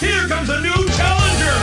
[0.00, 1.54] Here comes a new challenger!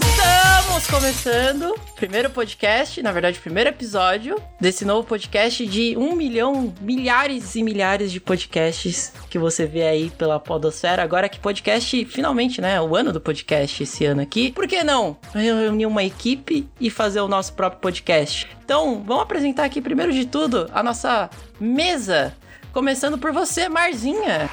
[0.00, 7.56] Estamos começando primeiro podcast, na verdade, primeiro episódio desse novo podcast de um milhão, milhares
[7.56, 11.02] e milhares de podcasts que você vê aí pela Podosfera.
[11.02, 12.80] Agora que podcast, finalmente, né?
[12.80, 14.52] O ano do podcast esse ano aqui.
[14.52, 18.46] Por que não reunir uma equipe e fazer o nosso próprio podcast?
[18.64, 22.36] Então, vamos apresentar aqui, primeiro de tudo, a nossa mesa.
[22.78, 24.48] Começando por você, Marzinha.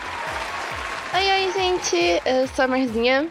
[1.13, 1.95] Oi, oi, gente.
[2.25, 3.29] Eu sou a Marzinha.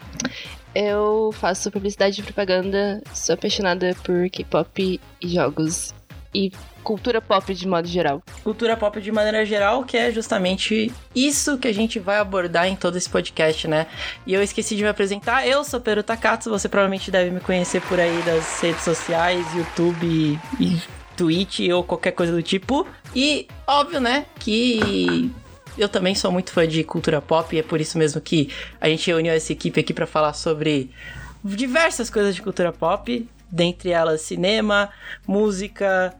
[0.73, 3.03] Eu faço publicidade e propaganda.
[3.13, 5.93] Sou apaixonada por K-pop e jogos.
[6.33, 6.49] E
[6.81, 8.23] cultura pop de modo geral.
[8.41, 12.77] Cultura pop de maneira geral, que é justamente isso que a gente vai abordar em
[12.77, 13.87] todo esse podcast, né?
[14.25, 15.45] E eu esqueci de me apresentar.
[15.45, 20.39] Eu sou Peru Takatsu, você provavelmente deve me conhecer por aí das redes sociais, YouTube
[20.57, 20.81] e
[21.15, 22.87] Twitch ou qualquer coisa do tipo.
[23.15, 25.31] E óbvio, né, que
[25.77, 28.89] eu também sou muito fã de cultura pop e é por isso mesmo que a
[28.89, 30.91] gente reuniu essa equipe aqui para falar sobre
[31.43, 34.89] diversas coisas de cultura pop, dentre elas cinema,
[35.27, 36.13] música.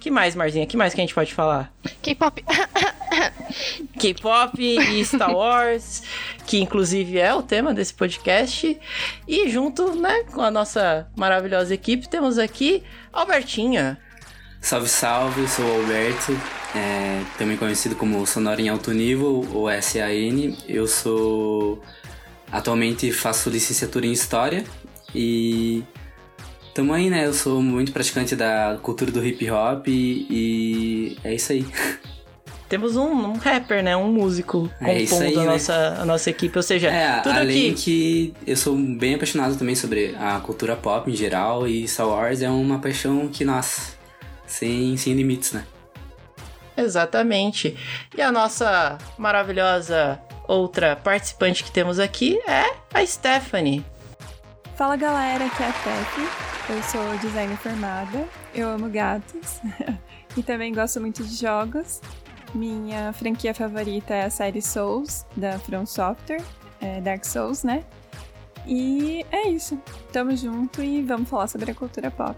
[0.00, 0.66] Que mais, Marzinha?
[0.66, 1.72] Que mais que a gente pode falar?
[2.00, 2.44] K-pop.
[3.98, 6.02] K-pop e Star Wars,
[6.46, 8.78] que inclusive é o tema desse podcast.
[9.26, 12.82] E junto, né, com a nossa maravilhosa equipe, temos aqui
[13.12, 13.98] Albertinha.
[14.60, 16.32] Salve, salve, eu sou o Alberto,
[16.74, 20.54] é, também conhecido como Sonora em Alto Nível, ou SAN.
[20.68, 21.82] Eu sou.
[22.50, 24.64] Atualmente faço licenciatura em História
[25.14, 25.82] e.
[26.74, 27.26] Tamo aí, né?
[27.26, 31.66] Eu sou muito praticante da cultura do hip hop e, e é isso aí.
[32.68, 33.96] Temos um, um rapper, né?
[33.96, 35.46] Um músico É compondo aí, a, né?
[35.46, 36.56] nossa, a nossa equipe.
[36.56, 37.82] Ou seja, É, tudo além aqui.
[37.82, 42.42] que eu sou bem apaixonado também sobre a cultura pop em geral e Star Wars
[42.42, 43.97] é uma paixão que, nossa,
[44.48, 45.64] sem, sem limites, né?
[46.76, 47.76] Exatamente.
[48.16, 53.84] E a nossa maravilhosa outra participante que temos aqui é a Stephanie.
[54.76, 56.72] Fala galera, aqui é a Pepe.
[56.72, 58.26] Eu sou designer formada.
[58.54, 59.60] Eu amo gatos.
[60.36, 62.00] e também gosto muito de jogos.
[62.54, 66.42] Minha franquia favorita é a série Souls, da From Software.
[66.80, 67.84] É Dark Souls, né?
[68.66, 69.80] E é isso.
[70.12, 72.36] Tamo junto e vamos falar sobre a cultura pop.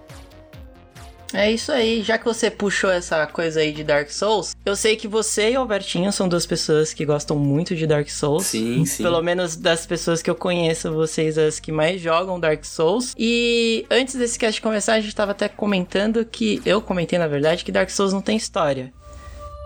[1.32, 4.96] É isso aí, já que você puxou essa coisa aí de Dark Souls, eu sei
[4.96, 8.46] que você e o Albertinho são duas pessoas que gostam muito de Dark Souls.
[8.46, 9.02] Sim, sim.
[9.02, 13.14] Pelo menos das pessoas que eu conheço, vocês as que mais jogam Dark Souls.
[13.16, 16.60] E antes desse cast começar, a gente tava até comentando que.
[16.66, 18.92] Eu comentei, na verdade, que Dark Souls não tem história.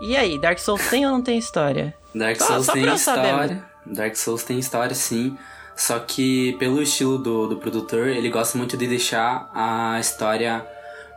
[0.03, 1.95] E aí, Dark Souls tem ou não tem história?
[2.15, 3.65] Dark Só- Souls só tem saber, história.
[3.87, 5.37] Dark Souls tem história, sim.
[5.77, 10.65] Só que pelo estilo do, do produtor, ele gosta muito de deixar a história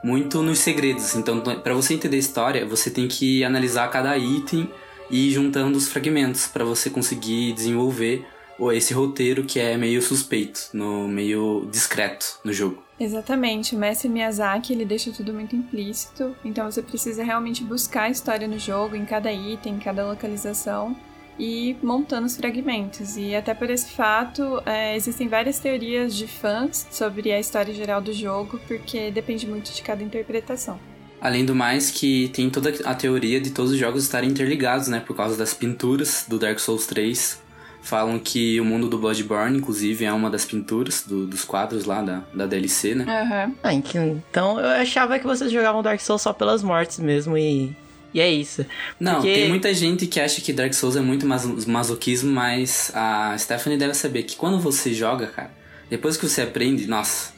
[0.03, 1.15] muito nos segredos.
[1.15, 4.69] Então, para você entender a história, você tem que analisar cada item
[5.09, 8.25] e ir juntando os fragmentos para você conseguir desenvolver
[8.73, 12.83] esse roteiro que é meio suspeito, no meio discreto no jogo.
[12.99, 18.09] Exatamente, o mestre Miyazaki ele deixa tudo muito implícito, então você precisa realmente buscar a
[18.09, 20.97] história no jogo, em cada item, em cada localização
[21.39, 23.17] e montando os fragmentos.
[23.17, 28.01] E até por esse fato, é, existem várias teorias de fãs sobre a história geral
[28.01, 30.79] do jogo, porque depende muito de cada interpretação.
[31.19, 34.99] Além do mais, que tem toda a teoria de todos os jogos estarem interligados, né?
[34.99, 37.41] Por causa das pinturas do Dark Souls 3.
[37.81, 42.01] Falam que o mundo do Bloodborne, inclusive, é uma das pinturas do- dos quadros lá
[42.01, 43.05] da, da DLC, né?
[43.07, 43.53] Aham.
[43.63, 47.75] Ah, então eu achava que vocês jogavam Dark Souls só pelas mortes mesmo e.
[48.13, 48.65] E é isso.
[48.99, 52.91] Não, Porque- tem muita gente que acha que Dark Souls é muito mas- masoquismo, mas
[52.95, 55.51] a Stephanie deve saber que quando você joga, cara,
[55.89, 57.33] depois que você aprende, nossa,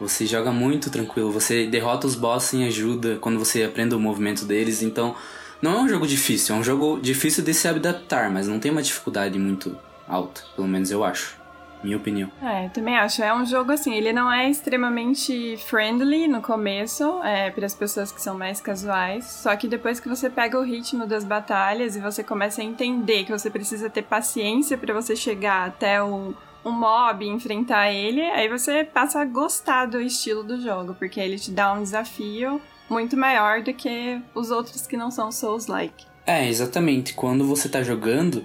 [0.00, 4.44] você joga muito tranquilo, você derrota os boss sem ajuda quando você aprende o movimento
[4.44, 5.14] deles, então
[5.62, 8.70] não é um jogo difícil, é um jogo difícil de se adaptar, mas não tem
[8.72, 9.76] uma dificuldade muito
[10.08, 11.36] alta, pelo menos eu acho.
[11.84, 12.30] Minha opinião.
[12.40, 13.22] É, eu também acho.
[13.22, 18.10] É um jogo assim, ele não é extremamente friendly no começo, é, para as pessoas
[18.10, 19.26] que são mais casuais.
[19.26, 23.24] Só que depois que você pega o ritmo das batalhas e você começa a entender
[23.24, 26.32] que você precisa ter paciência para você chegar até um,
[26.64, 31.20] um mob e enfrentar ele, aí você passa a gostar do estilo do jogo, porque
[31.20, 36.06] ele te dá um desafio muito maior do que os outros que não são Souls-like.
[36.26, 37.12] É, exatamente.
[37.12, 38.42] Quando você tá jogando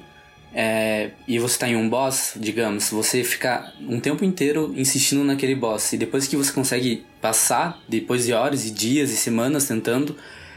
[0.53, 5.55] é, e você tá em um boss, digamos, você fica um tempo inteiro insistindo naquele
[5.55, 5.93] boss.
[5.93, 10.15] E depois que você consegue passar, depois de horas e dias e semanas tentando,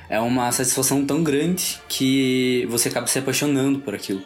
[0.09, 4.23] é uma satisfação tão grande que você acaba se apaixonando por aquilo.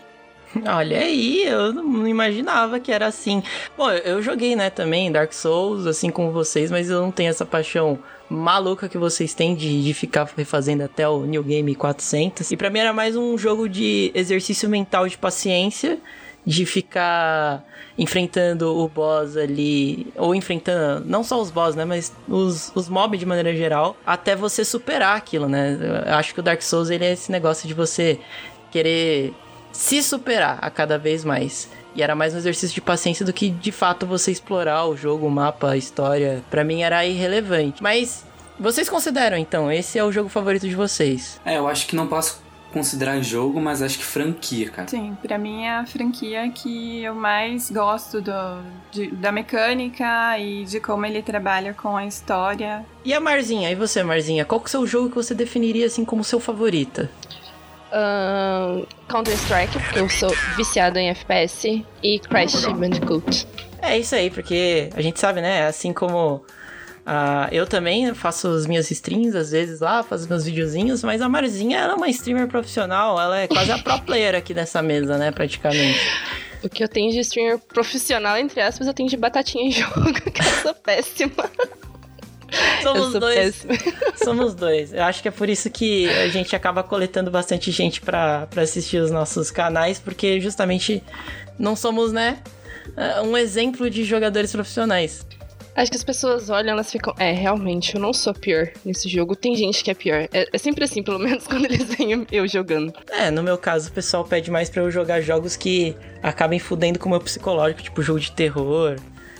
[0.64, 3.42] Olha aí, eu não imaginava que era assim.
[3.76, 7.44] Bom, eu joguei, né, também Dark Souls, assim como vocês, mas eu não tenho essa
[7.44, 7.98] paixão
[8.28, 12.50] maluca que vocês têm de, de ficar refazendo até o New Game 400.
[12.50, 15.98] E pra mim era mais um jogo de exercício mental de paciência,
[16.44, 17.64] de ficar
[17.98, 23.18] enfrentando o boss ali, ou enfrentando não só os boss, né, mas os, os mobs
[23.18, 25.78] de maneira geral, até você superar aquilo, né?
[26.06, 28.20] Eu acho que o Dark Souls ele é esse negócio de você
[28.70, 29.32] querer
[29.76, 31.68] se superar a cada vez mais.
[31.94, 35.26] E era mais um exercício de paciência do que de fato você explorar o jogo,
[35.26, 36.42] o mapa, a história.
[36.50, 37.82] Para mim era irrelevante.
[37.82, 38.24] Mas
[38.58, 41.40] vocês consideram então esse é o jogo favorito de vocês?
[41.44, 44.88] É, eu acho que não posso considerar jogo, mas acho que franquia, cara.
[44.88, 48.32] Sim, pra mim é a franquia que eu mais gosto do,
[48.90, 52.84] de, da mecânica e de como ele trabalha com a história.
[53.04, 53.70] E a Marzinha?
[53.70, 54.44] E você, Marzinha?
[54.44, 57.08] Qual que é o seu jogo que você definiria assim como seu favorito?
[59.08, 63.46] Counter-Strike, porque eu sou viciada em FPS, e Crash Bandicoot.
[63.80, 65.66] É isso aí, porque a gente sabe, né?
[65.66, 66.44] Assim como
[67.06, 71.28] Uh, eu também faço as minhas streams, às vezes lá, faço meus videozinhos, mas a
[71.28, 75.16] Marzinha ela é uma streamer profissional, ela é quase a pro player aqui dessa mesa,
[75.16, 76.00] né, praticamente.
[76.64, 80.12] O que eu tenho de streamer profissional, entre aspas, eu tenho de batatinha em jogo,
[80.32, 81.48] que eu sou péssima.
[82.82, 83.66] Somos dois.
[84.22, 84.92] Somos dois.
[84.92, 88.98] Eu acho que é por isso que a gente acaba coletando bastante gente para assistir
[88.98, 91.02] os nossos canais, porque justamente
[91.58, 92.38] não somos, né,
[93.24, 95.26] um exemplo de jogadores profissionais.
[95.76, 97.14] Acho que as pessoas olham, elas ficam.
[97.18, 99.36] É, realmente, eu não sou pior nesse jogo.
[99.36, 100.26] Tem gente que é pior.
[100.32, 102.94] É, é sempre assim, pelo menos quando eles veem eu jogando.
[103.10, 106.98] É, no meu caso, o pessoal pede mais para eu jogar jogos que acabem fudendo
[106.98, 108.96] com o meu psicológico, tipo jogo de terror,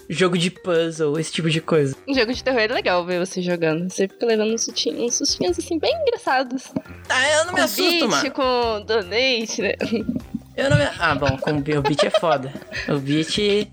[0.09, 1.97] jogo de puzzle, esse tipo de coisa.
[2.07, 3.91] Um jogo de terror é legal ver você jogando.
[3.91, 6.73] Você fica levando uns sustinhos, uns sustinhos assim, bem engraçados.
[7.09, 8.31] Ah, eu não me assusto, beat, mano.
[8.31, 9.75] com donate, né?
[10.57, 10.85] Eu não me...
[10.99, 12.51] Ah, bom, com o beat é foda.
[12.89, 13.69] O beat.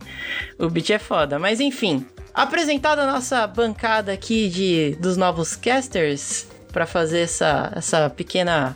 [0.59, 1.39] O beat é foda.
[1.39, 2.05] Mas enfim.
[2.33, 8.75] Apresentada a nossa bancada aqui de, dos novos casters para fazer essa, essa pequena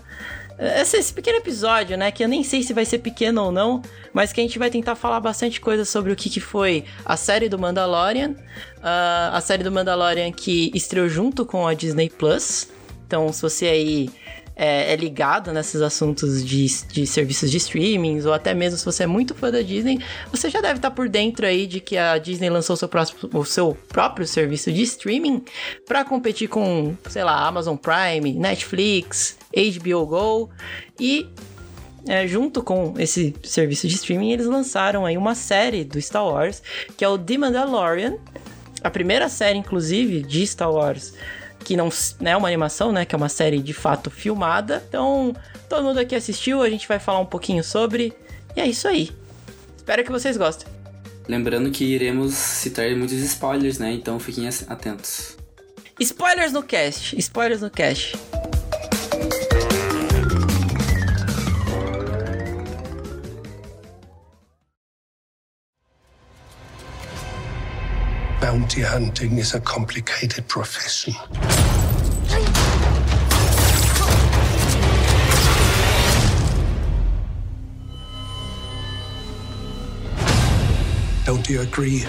[0.59, 2.12] esse, esse, pequeno episódio, né?
[2.12, 3.81] Que eu nem sei se vai ser pequeno ou não,
[4.12, 7.15] mas que a gente vai tentar falar bastante coisa sobre o que, que foi a
[7.15, 8.31] série do Mandalorian.
[8.77, 12.69] Uh, a série do Mandalorian que estreou junto com a Disney Plus.
[13.06, 14.09] Então, se você aí
[14.57, 19.04] é, é ligado nesses assuntos de, de serviços de streaming, ou até mesmo se você
[19.04, 20.00] é muito fã da Disney,
[20.31, 23.30] você já deve estar por dentro aí de que a Disney lançou o seu, próximo,
[23.33, 25.44] o seu próprio serviço de streaming
[25.86, 30.50] para competir com, sei lá, Amazon Prime, Netflix, HBO Go.
[31.00, 31.30] E
[32.07, 36.63] é, junto com esse serviço de streaming, eles lançaram aí uma série do Star Wars,
[36.98, 38.18] que é o The Mandalorian,
[38.83, 41.13] a primeira série, inclusive, de Star Wars
[41.63, 41.89] que não
[42.21, 43.06] é uma animação, né?
[43.06, 44.83] Que é uma série de fato filmada.
[44.88, 45.36] Então,
[45.69, 48.13] todo mundo aqui assistiu, a gente vai falar um pouquinho sobre.
[48.56, 49.12] E é isso aí.
[49.75, 50.68] Espero que vocês gostem.
[51.27, 53.92] Lembrando que iremos citar muitos spoilers, né?
[53.92, 55.38] Então fiquem atentos.
[56.00, 57.18] Spoilers no cast.
[57.19, 58.18] Spoilers no cast.
[68.77, 71.15] Bounty hunting is a complicated profession.
[81.25, 82.06] Don't you agree?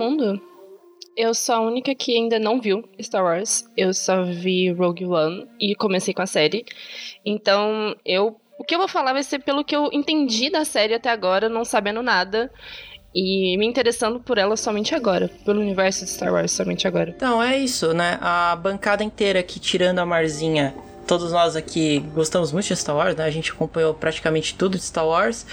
[0.00, 0.40] Mundo.
[1.16, 3.64] Eu sou a única que ainda não viu Star Wars.
[3.76, 6.64] Eu só vi Rogue One e comecei com a série.
[7.24, 8.40] Então, eu.
[8.58, 11.48] O que eu vou falar vai ser pelo que eu entendi da série até agora,
[11.48, 12.50] não sabendo nada.
[13.14, 17.10] E me interessando por ela somente agora, pelo universo de Star Wars somente agora.
[17.10, 18.18] Então, é isso, né?
[18.20, 20.74] A bancada inteira aqui, tirando a Marzinha,
[21.10, 23.24] todos nós aqui gostamos muito de Star Wars, né?
[23.24, 25.44] A gente acompanhou praticamente tudo de Star Wars.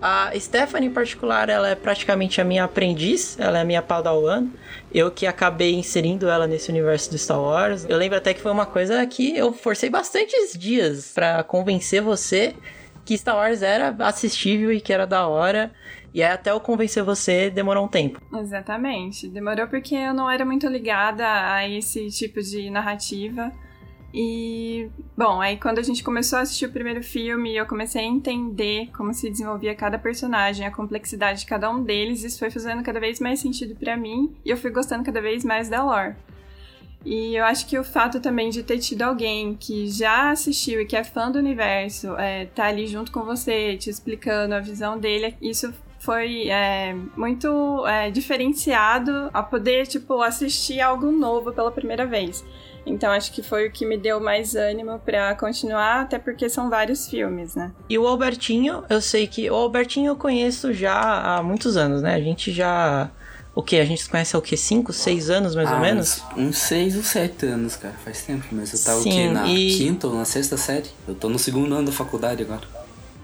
[0.00, 4.46] A Stephanie, em particular, ela é praticamente a minha aprendiz, ela é a minha padawan.
[4.92, 7.86] Eu que acabei inserindo ela nesse universo do Star Wars.
[7.88, 12.54] Eu lembro até que foi uma coisa que eu forcei bastantes dias para convencer você
[13.02, 15.72] que Star Wars era assistível e que era da hora.
[16.12, 18.20] E aí, até eu convencer você, demorou um tempo.
[18.38, 19.28] Exatamente.
[19.28, 23.50] Demorou porque eu não era muito ligada a esse tipo de narrativa.
[24.18, 28.06] E, bom, aí quando a gente começou a assistir o primeiro filme, eu comecei a
[28.06, 32.82] entender como se desenvolvia cada personagem, a complexidade de cada um deles, isso foi fazendo
[32.82, 36.14] cada vez mais sentido para mim, e eu fui gostando cada vez mais da lore.
[37.04, 40.86] E eu acho que o fato também de ter tido alguém que já assistiu e
[40.86, 44.98] que é fã do universo, é, tá ali junto com você, te explicando a visão
[44.98, 52.06] dele, isso foi é, muito é, diferenciado a poder, tipo, assistir algo novo pela primeira
[52.06, 52.42] vez.
[52.86, 56.70] Então acho que foi o que me deu mais ânimo para continuar, até porque são
[56.70, 57.72] vários filmes, né?
[57.88, 62.14] E o Albertinho, eu sei que o Albertinho eu conheço já há muitos anos, né?
[62.14, 63.10] A gente já
[63.56, 63.76] o que?
[63.76, 64.54] A gente se conhece há o quê?
[64.54, 66.22] 5, 6 anos mais ah, ou menos?
[66.36, 67.94] Uns 6 ou 7 anos, cara.
[68.04, 69.28] Faz tempo, mas eu tava Sim, o quê?
[69.30, 69.78] Na e...
[69.78, 70.90] quinta ou na sexta série?
[71.08, 72.68] Eu tô no segundo ano da faculdade agora.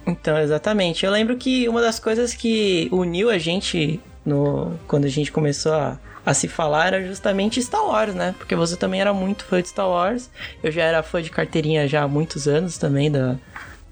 [0.07, 1.04] Então, exatamente.
[1.04, 5.75] Eu lembro que uma das coisas que uniu a gente no quando a gente começou
[5.75, 8.35] a, a se falar era justamente Star Wars, né?
[8.38, 10.31] Porque você também era muito fã de Star Wars.
[10.62, 13.37] Eu já era fã de carteirinha já há muitos anos também da,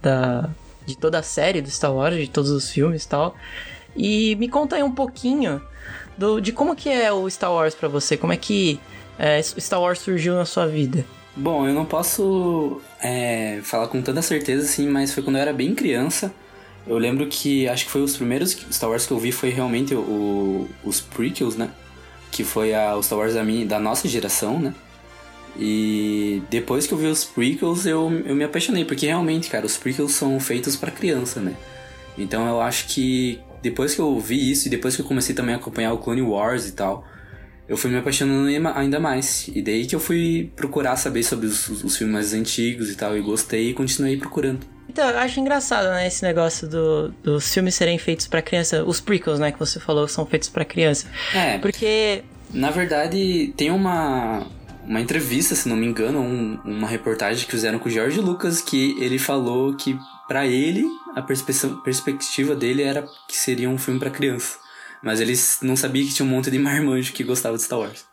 [0.00, 0.48] da
[0.86, 3.34] de toda a série do Star Wars, de todos os filmes e tal.
[3.96, 5.60] E me conta aí um pouquinho
[6.16, 8.80] do, de como que é o Star Wars para você, como é que
[9.18, 11.04] é, Star Wars surgiu na sua vida.
[11.36, 15.52] Bom, eu não posso é, falar com tanta certeza assim, mas foi quando eu era
[15.52, 16.32] bem criança.
[16.86, 19.94] Eu lembro que acho que foi os primeiros Star Wars que eu vi foi realmente
[19.94, 21.70] o, os prequels, né?
[22.30, 24.74] Que foi a, o Star Wars da, minha, da nossa geração, né?
[25.58, 29.76] E depois que eu vi os prequels, eu, eu me apaixonei, porque realmente, cara, os
[29.76, 31.54] prequels são feitos para criança, né?
[32.16, 35.54] Então eu acho que depois que eu vi isso e depois que eu comecei também
[35.54, 37.04] a acompanhar o Clone Wars e tal,
[37.68, 39.48] eu fui me apaixonando ainda mais.
[39.54, 43.16] E daí que eu fui procurar saber sobre os, os filmes mais antigos e tal,
[43.16, 44.66] e gostei e continuei procurando.
[44.90, 49.00] Então, eu acho engraçado, né, esse negócio do, dos filmes serem feitos para criança, os
[49.00, 51.06] prequels, né, que você falou, são feitos para criança.
[51.32, 51.58] É.
[51.58, 52.24] Porque.
[52.52, 54.44] Na verdade, tem uma,
[54.84, 58.60] uma entrevista, se não me engano, um, uma reportagem que fizeram com o George Lucas,
[58.60, 64.10] que ele falou que para ele a perspectiva dele era que seria um filme para
[64.10, 64.58] criança.
[65.04, 68.09] Mas eles não sabiam que tinha um monte de marmanjo que gostava de Star Wars.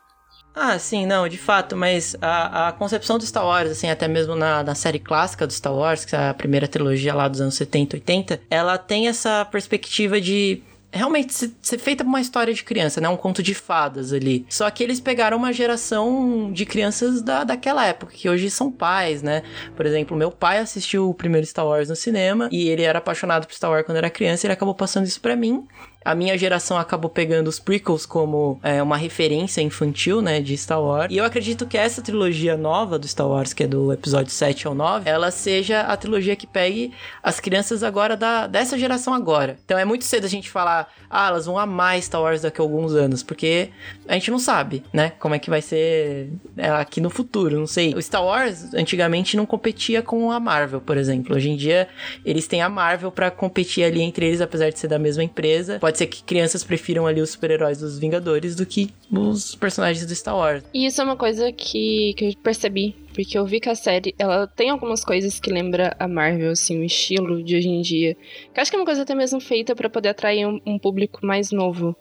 [0.60, 4.34] Ah, sim, não, de fato, mas a, a concepção do Star Wars, assim, até mesmo
[4.34, 7.54] na, na série clássica do Star Wars, que é a primeira trilogia lá dos anos
[7.54, 10.60] 70, 80, ela tem essa perspectiva de
[10.90, 13.08] realmente ser feita uma história de criança, né?
[13.08, 14.44] Um conto de fadas ali.
[14.48, 19.22] Só que eles pegaram uma geração de crianças da, daquela época, que hoje são pais,
[19.22, 19.44] né?
[19.76, 23.46] Por exemplo, meu pai assistiu o primeiro Star Wars no cinema e ele era apaixonado
[23.46, 25.66] por Star Wars quando era criança e ele acabou passando isso para mim.
[26.04, 30.80] A minha geração acabou pegando os prequels como é, uma referência infantil, né, de Star
[30.80, 31.12] Wars.
[31.12, 34.66] E eu acredito que essa trilogia nova do Star Wars, que é do episódio 7
[34.66, 39.58] ao 9, ela seja a trilogia que pegue as crianças agora da, dessa geração agora.
[39.64, 42.64] Então é muito cedo a gente falar, ah, elas vão amar Star Wars daqui a
[42.64, 43.70] alguns anos, porque
[44.06, 47.66] a gente não sabe, né, como é que vai ser é, aqui no futuro, não
[47.66, 47.92] sei.
[47.94, 51.34] O Star Wars antigamente não competia com a Marvel, por exemplo.
[51.34, 51.88] Hoje em dia
[52.24, 55.78] eles têm a Marvel para competir ali entre eles, apesar de ser da mesma empresa.
[55.88, 60.14] Pode ser que crianças prefiram ali os super-heróis dos Vingadores do que os personagens do
[60.14, 60.62] Star Wars.
[60.74, 64.14] E isso é uma coisa que, que eu percebi, porque eu vi que a série,
[64.18, 68.14] ela tem algumas coisas que lembra a Marvel, assim, o estilo de hoje em dia.
[68.52, 71.24] Que acho que é uma coisa até mesmo feita para poder atrair um, um público
[71.24, 71.96] mais novo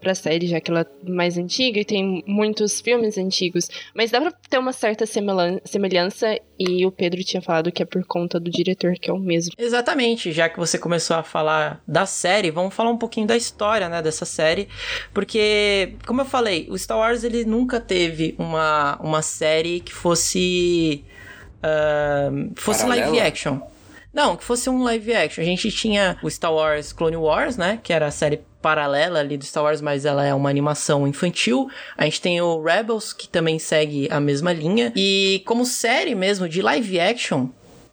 [0.00, 3.68] pra série, já que ela é mais antiga e tem muitos filmes antigos.
[3.94, 8.04] Mas dá pra ter uma certa semelhança e o Pedro tinha falado que é por
[8.04, 9.52] conta do diretor, que é o mesmo.
[9.58, 13.88] Exatamente, já que você começou a falar da série, vamos falar um pouquinho da história,
[13.88, 14.68] né, dessa série.
[15.12, 21.04] Porque, como eu falei, o Star Wars ele nunca teve uma, uma série que fosse.
[21.58, 23.06] Uh, fosse Paralela.
[23.06, 23.60] live action.
[24.12, 25.42] Não, que fosse um live action.
[25.42, 27.78] A gente tinha o Star Wars Clone Wars, né?
[27.82, 31.70] Que era a série paralela ali do Star Wars, mas ela é uma animação infantil.
[31.96, 34.92] A gente tem o Rebels, que também segue a mesma linha.
[34.94, 37.48] E como série mesmo de live action,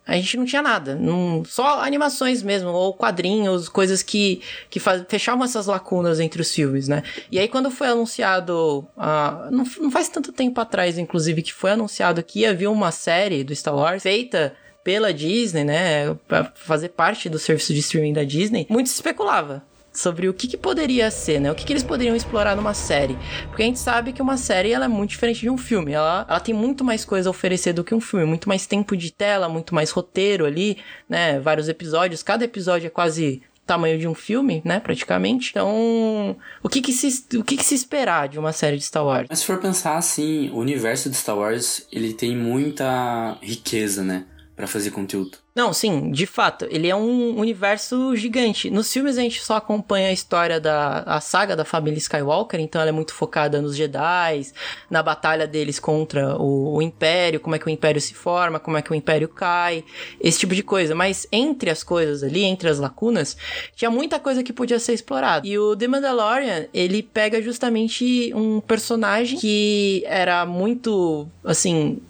[0.06, 1.00] a gente não tinha nada.
[1.46, 6.90] Só animações mesmo, ou quadrinhos, coisas que, que faz, fechavam essas lacunas entre os filmes,
[6.90, 7.04] né?
[7.32, 8.86] E aí, quando foi anunciado.
[8.98, 12.92] Uh, não, não faz tanto tempo atrás, inclusive, que foi anunciado que ia vir uma
[12.92, 14.54] série do Star Wars feita
[14.84, 16.14] pela Disney, né?
[16.28, 19.64] Pra fazer parte do serviço de streaming da Disney, muito se especulava
[19.96, 21.52] sobre o que, que poderia ser, né?
[21.52, 23.18] O que, que eles poderiam explorar numa série.
[23.48, 25.94] Porque a gente sabe que uma série ela é muito diferente de um filme.
[25.94, 28.26] Ela, ela tem muito mais coisa a oferecer do que um filme.
[28.26, 31.40] Muito mais tempo de tela, muito mais roteiro ali, né?
[31.40, 32.22] Vários episódios.
[32.22, 35.50] Cada episódio é quase tamanho de um filme, né, praticamente.
[35.50, 39.04] Então, o que que se, o que que se esperar de uma série de Star
[39.04, 39.28] Wars?
[39.28, 44.26] Mas se for pensar assim, o universo de Star Wars, ele tem muita riqueza, né,
[44.56, 45.40] para fazer conteúdo.
[45.56, 48.70] Não, sim, de fato, ele é um universo gigante.
[48.70, 52.82] Nos filmes a gente só acompanha a história da a saga da família Skywalker, então
[52.82, 54.48] ela é muito focada nos Jedi,
[54.90, 58.76] na batalha deles contra o, o, Império, como é que o Império se forma, como
[58.76, 59.86] é que o Império cai,
[60.20, 60.94] esse tipo de coisa.
[60.94, 63.38] Mas entre as coisas ali, entre as lacunas,
[63.78, 65.48] tinha muita coisa que podia ser explorada.
[65.48, 72.02] E o The Mandalorian, ele pega justamente um personagem que era muito, assim,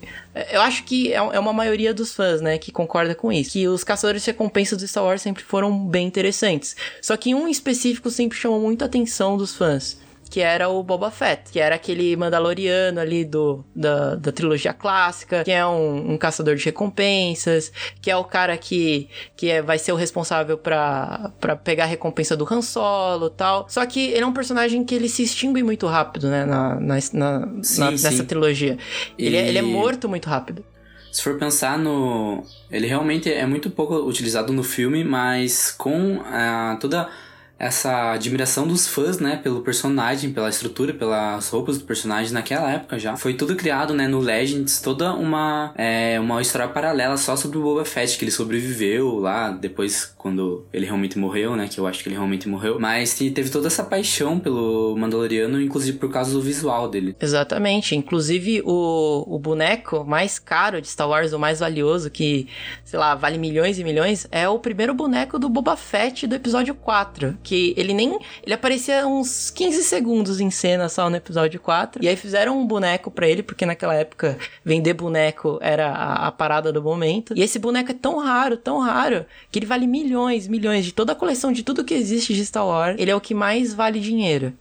[0.52, 3.52] eu acho que é, é uma maioria dos fãs, né, que concorda com isso.
[3.52, 6.76] Que os caçadores de recompensas do Star Wars sempre foram bem interessantes.
[7.02, 9.98] Só que um específico sempre chamou muita atenção dos fãs
[10.36, 15.46] que era o Boba Fett, que era aquele Mandaloriano ali do, da, da trilogia clássica,
[15.46, 19.80] que é um, um, caçador de recompensas, que é o cara que, que é, vai
[19.80, 21.32] ser o responsável para
[21.64, 23.66] pegar a recompensa do Han Solo tal.
[23.70, 26.96] Só que ele é um personagem que ele se extingue muito rápido, né, na, na,
[27.14, 28.78] na, sim, na nessa trilogia.
[29.18, 29.28] E...
[29.28, 30.66] Ele, é, ele é morto muito rápido.
[31.14, 32.44] Se for pensar no.
[32.70, 37.08] Ele realmente é muito pouco utilizado no filme, mas com uh, toda
[37.58, 43.00] essa admiração dos fãs, né, pelo personagem, pela estrutura, pelas roupas do personagem naquela época
[43.00, 43.16] já.
[43.16, 47.62] Foi tudo criado, né, no Legends, toda uma é, uma história paralela só sobre o
[47.62, 52.04] Boba Fett, que ele sobreviveu lá depois quando ele realmente morreu, né, que eu acho
[52.04, 52.80] que ele realmente morreu.
[52.80, 57.16] Mas teve toda essa paixão pelo Mandaloriano, inclusive por causa do visual dele.
[57.20, 62.48] Exatamente, inclusive o, o boneco mais caro de Star Wars, o mais valioso, que,
[62.84, 66.76] sei lá, vale milhões e milhões, é o primeiro boneco do Boba Fett do episódio
[66.76, 68.18] 4 que ele nem.
[68.44, 72.04] Ele aparecia uns 15 segundos em cena só no episódio 4.
[72.04, 76.32] E aí fizeram um boneco para ele, porque naquela época vender boneco era a, a,
[76.32, 77.34] parada do momento.
[77.38, 80.84] E esse boneco é tão raro, tão raro, que ele vale milhões, milhões.
[80.84, 83.36] De toda a coleção de tudo que existe de Star Wars, ele é o que
[83.36, 84.52] mais vale dinheiro.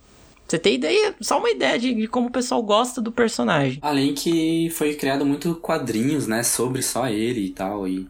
[0.46, 3.78] Você tem ideia, só uma ideia de, de, como o pessoal gosta do personagem.
[3.80, 8.06] Além que foi criado muito quadrinhos, né, sobre só ele e tal, e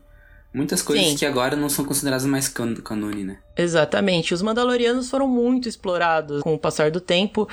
[0.54, 1.16] Muitas coisas Sim.
[1.16, 3.38] que agora não são consideradas mais can canone, né?
[3.56, 4.32] Exatamente.
[4.32, 7.48] Os Mandalorianos foram muito explorados com o passar do tempo.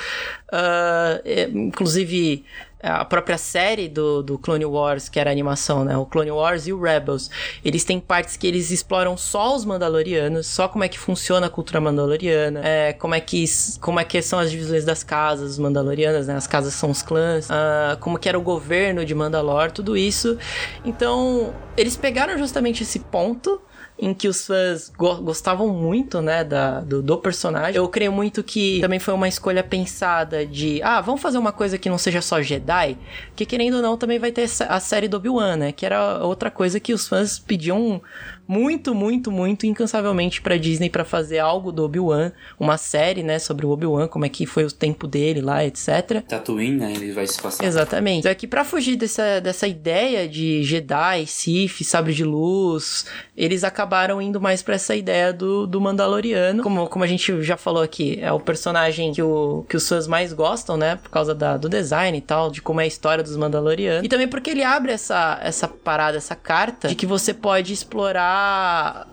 [0.53, 2.45] Uh, inclusive,
[2.81, 5.97] a própria série do, do Clone Wars, que era a animação, né?
[5.97, 7.29] O Clone Wars e o Rebels.
[7.63, 11.49] Eles têm partes que eles exploram só os Mandalorianos, só como é que funciona a
[11.49, 13.45] cultura mandaloriana, é, como, é que,
[13.79, 16.35] como é que são as divisões das casas mandalorianas, né?
[16.35, 20.37] As casas são os clãs, uh, como que era o governo de Mandalor, tudo isso.
[20.83, 23.61] Então, eles pegaram justamente esse ponto
[24.01, 27.77] em que os fãs go gostavam muito, né, da, do, do, personagem.
[27.77, 31.77] Eu creio muito que também foi uma escolha pensada de, ah, vamos fazer uma coisa
[31.77, 32.97] que não seja só Jedi,
[33.35, 36.49] que querendo ou não também vai ter a série do Obi-Wan, né, que era outra
[36.49, 38.01] coisa que os fãs pediam
[38.47, 43.65] muito, muito, muito incansavelmente pra Disney para fazer algo do Obi-Wan, uma série, né, sobre
[43.65, 46.21] o Obi-Wan, como é que foi o tempo dele lá, etc.
[46.27, 47.63] Tatooine, né, ele vai se passar.
[47.63, 48.27] Exatamente.
[48.27, 53.05] Só que pra fugir dessa, dessa ideia de Jedi, Sith, sabre de luz,
[53.41, 57.57] eles acabaram indo mais para essa ideia do, do Mandaloriano, como, como a gente já
[57.57, 61.33] falou aqui, é o personagem que, o, que os fãs mais gostam, né, por causa
[61.33, 64.05] da, do design e tal, de como é a história dos Mandalorianos.
[64.05, 69.07] E também porque ele abre essa, essa parada, essa carta de que você pode explorar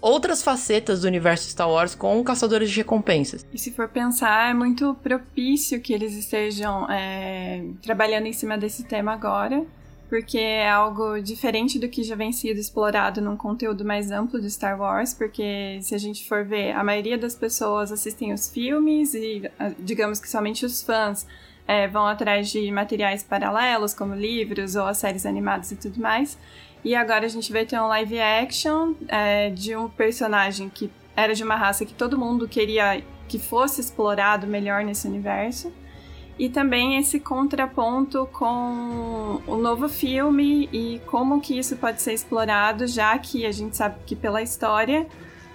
[0.00, 3.46] outras facetas do universo Star Wars com caçadores de recompensas.
[3.52, 8.82] E se for pensar, é muito propício que eles estejam é, trabalhando em cima desse
[8.82, 9.64] tema agora,
[10.08, 14.50] porque é algo diferente do que já vem sido explorado num conteúdo mais amplo de
[14.50, 19.14] Star Wars, porque se a gente for ver, a maioria das pessoas assistem os filmes
[19.14, 19.42] e,
[19.78, 21.26] digamos que somente os fãs
[21.66, 26.38] é, vão atrás de materiais paralelos, como livros ou as séries animadas e tudo mais.
[26.82, 31.34] E agora a gente vai ter um live action é, de um personagem que era
[31.34, 35.70] de uma raça que todo mundo queria que fosse explorado melhor nesse universo.
[36.38, 42.86] E também esse contraponto com o novo filme e como que isso pode ser explorado,
[42.86, 45.06] já que a gente sabe que pela história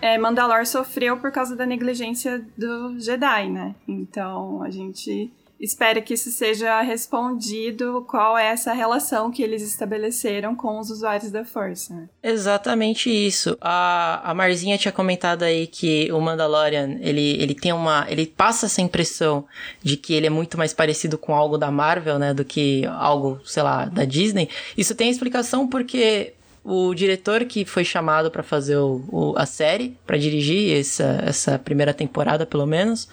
[0.02, 3.74] é, Mandalor sofreu por causa da negligência do Jedi, né?
[3.88, 10.56] Então a gente espera que isso seja respondido qual é essa relação que eles estabeleceram
[10.56, 11.94] com os usuários da Força.
[11.94, 12.10] Né?
[12.22, 13.58] Exatamente isso.
[13.62, 18.06] A, a Marzinha tinha comentado aí que o Mandalorian, ele, ele tem uma...
[18.10, 19.46] Ele passa essa impressão
[19.82, 22.34] de que ele é muito mais parecido com algo da Marvel, né?
[22.34, 24.50] Do que algo, sei lá, da Disney.
[24.78, 29.98] Isso tem explicação porque o diretor que foi chamado para fazer o, o, a série,
[30.06, 33.08] para dirigir essa, essa primeira temporada, pelo menos,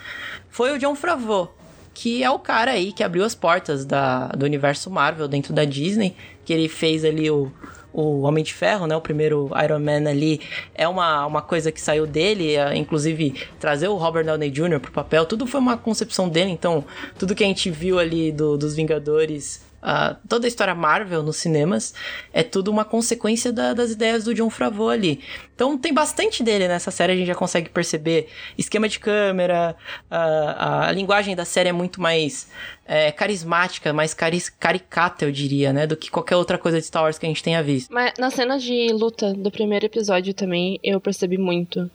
[0.48, 1.54] foi o John Favreau
[2.00, 5.66] que é o cara aí que abriu as portas da, do universo Marvel dentro da
[5.66, 7.52] Disney, que ele fez ali o,
[7.92, 8.96] o Homem de Ferro, né?
[8.96, 10.40] O primeiro Iron Man ali
[10.74, 14.80] é uma, uma coisa que saiu dele, é, inclusive trazer o Robert Downey Jr.
[14.80, 16.82] pro papel, tudo foi uma concepção dele, então
[17.18, 21.36] tudo que a gente viu ali do, dos Vingadores a, toda a história Marvel nos
[21.36, 21.94] cinemas
[22.32, 25.20] é tudo uma consequência da, das ideias do John Favreau ali.
[25.54, 29.76] Então tem bastante dele nessa série, a gente já consegue perceber esquema de câmera,
[30.10, 32.48] a, linguagem da série é muito mais
[32.86, 35.86] é, carismática, mais caris, caricata, eu diria, né?
[35.86, 37.92] Do que qualquer outra coisa de Star Wars que a gente tenha visto.
[37.92, 41.90] Mas na cena de luta do primeiro episódio também, eu percebi muito.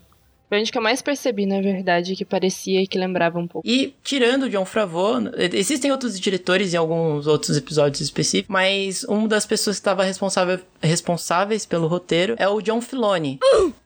[0.47, 3.67] Foi onde que eu mais percebi, na verdade, que parecia e que lembrava um pouco.
[3.67, 5.21] E tirando o John Favreau,
[5.53, 10.60] existem outros diretores em alguns outros episódios específicos, mas uma das pessoas que estava responsável,
[10.81, 13.39] responsáveis pelo roteiro é o John Filoni.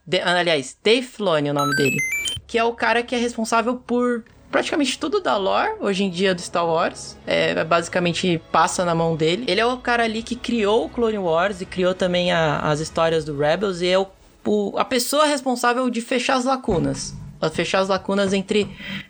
[0.05, 1.97] De, aliás, Dave Filoni é o nome dele.
[2.45, 6.33] Que é o cara que é responsável por praticamente tudo da lore hoje em dia
[6.33, 7.15] do Star Wars.
[7.25, 9.45] É, basicamente passa na mão dele.
[9.47, 12.79] Ele é o cara ali que criou o Clone Wars e criou também a, as
[12.79, 14.07] histórias do Rebels e é o
[14.45, 17.13] o, a pessoa responsável de fechar as lacunas.
[17.53, 18.67] Fechar as lacunas entre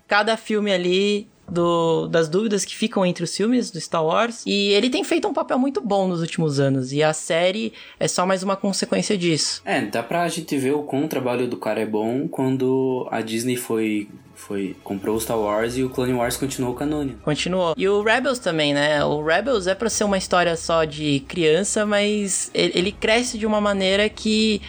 [0.08, 4.44] cada filme ali do, das dúvidas que ficam entre os filmes do Star Wars.
[4.46, 6.92] E ele tem feito um papel muito bom nos últimos anos.
[6.94, 9.62] E a série é só mais uma consequência disso.
[9.66, 13.22] É, dá pra gente ver o quão o trabalho do cara é bom quando a
[13.22, 14.08] Disney foi
[14.40, 17.20] foi comprou o Star Wars e o Clone Wars continuou canônico.
[17.22, 17.74] Continuou.
[17.78, 19.04] E o Rebels também, né?
[19.04, 23.46] O Rebels é para ser uma história só de criança, mas ele, ele cresce de
[23.46, 24.62] uma maneira que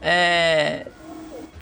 [0.00, 0.86] é,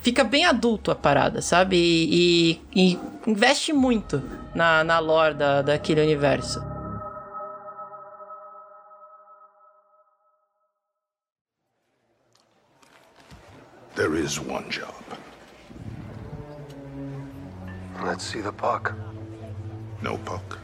[0.06, 1.76] fica bem adulto a parada, sabe?
[1.76, 4.22] E, e, e investe muito
[4.54, 6.64] na, na lore da, daquele universo.
[13.96, 14.94] There is one job.
[18.04, 18.94] Let's see the puck.
[20.02, 20.60] No puck.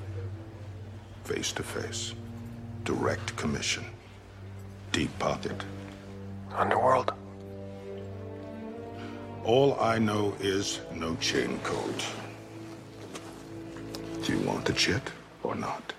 [1.24, 2.14] Face to face.
[2.84, 3.82] Direct commission.
[4.92, 5.64] Deep pocket.
[6.56, 7.21] Underworld.
[9.44, 12.02] All I know is no chain code.
[14.24, 15.02] Do you want the chit
[15.42, 15.92] or not?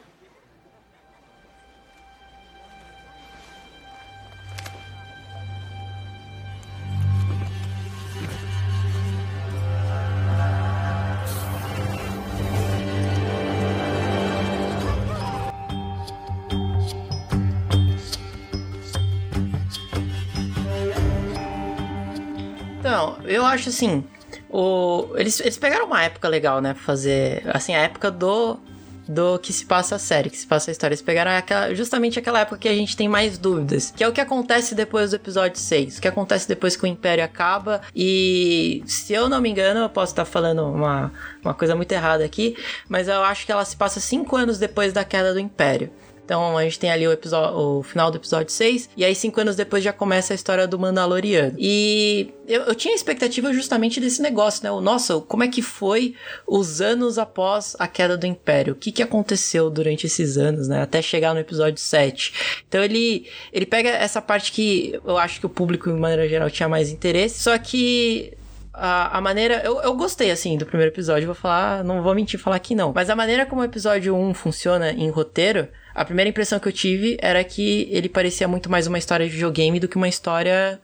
[23.53, 24.03] Acho assim.
[24.49, 26.73] O, eles, eles pegaram uma época legal, né?
[26.73, 27.43] Pra fazer.
[27.53, 28.59] Assim, a época do.
[29.05, 30.93] Do que se passa a série, que se passa a história.
[30.93, 33.91] Eles pegaram aquela, justamente aquela época que a gente tem mais dúvidas.
[33.93, 35.97] Que é o que acontece depois do episódio 6.
[35.97, 37.81] O que acontece depois que o Império acaba.
[37.93, 41.11] E se eu não me engano, eu posso estar falando uma,
[41.43, 42.55] uma coisa muito errada aqui.
[42.87, 45.91] Mas eu acho que ela se passa cinco anos depois da queda do Império.
[46.25, 49.41] Então a gente tem ali o, episódio, o final do episódio 6, e aí cinco
[49.41, 51.55] anos depois já começa a história do Mandaloriano.
[51.57, 54.71] E eu, eu tinha expectativa justamente desse negócio, né?
[54.71, 56.15] O, nossa, como é que foi
[56.47, 58.73] os anos após a queda do Império?
[58.73, 60.81] O que, que aconteceu durante esses anos, né?
[60.81, 62.63] Até chegar no episódio 7.
[62.67, 66.49] Então ele, ele pega essa parte que eu acho que o público, de maneira geral,
[66.49, 68.33] tinha mais interesse, só que
[68.73, 69.61] a, a, maneira.
[69.63, 71.27] Eu, eu gostei, assim, do primeiro episódio.
[71.27, 71.83] Vou falar.
[71.83, 72.91] Não vou mentir falar que não.
[72.93, 76.73] Mas a maneira como o episódio 1 funciona em roteiro a primeira impressão que eu
[76.73, 80.79] tive era que ele parecia muito mais uma história de videogame do que uma história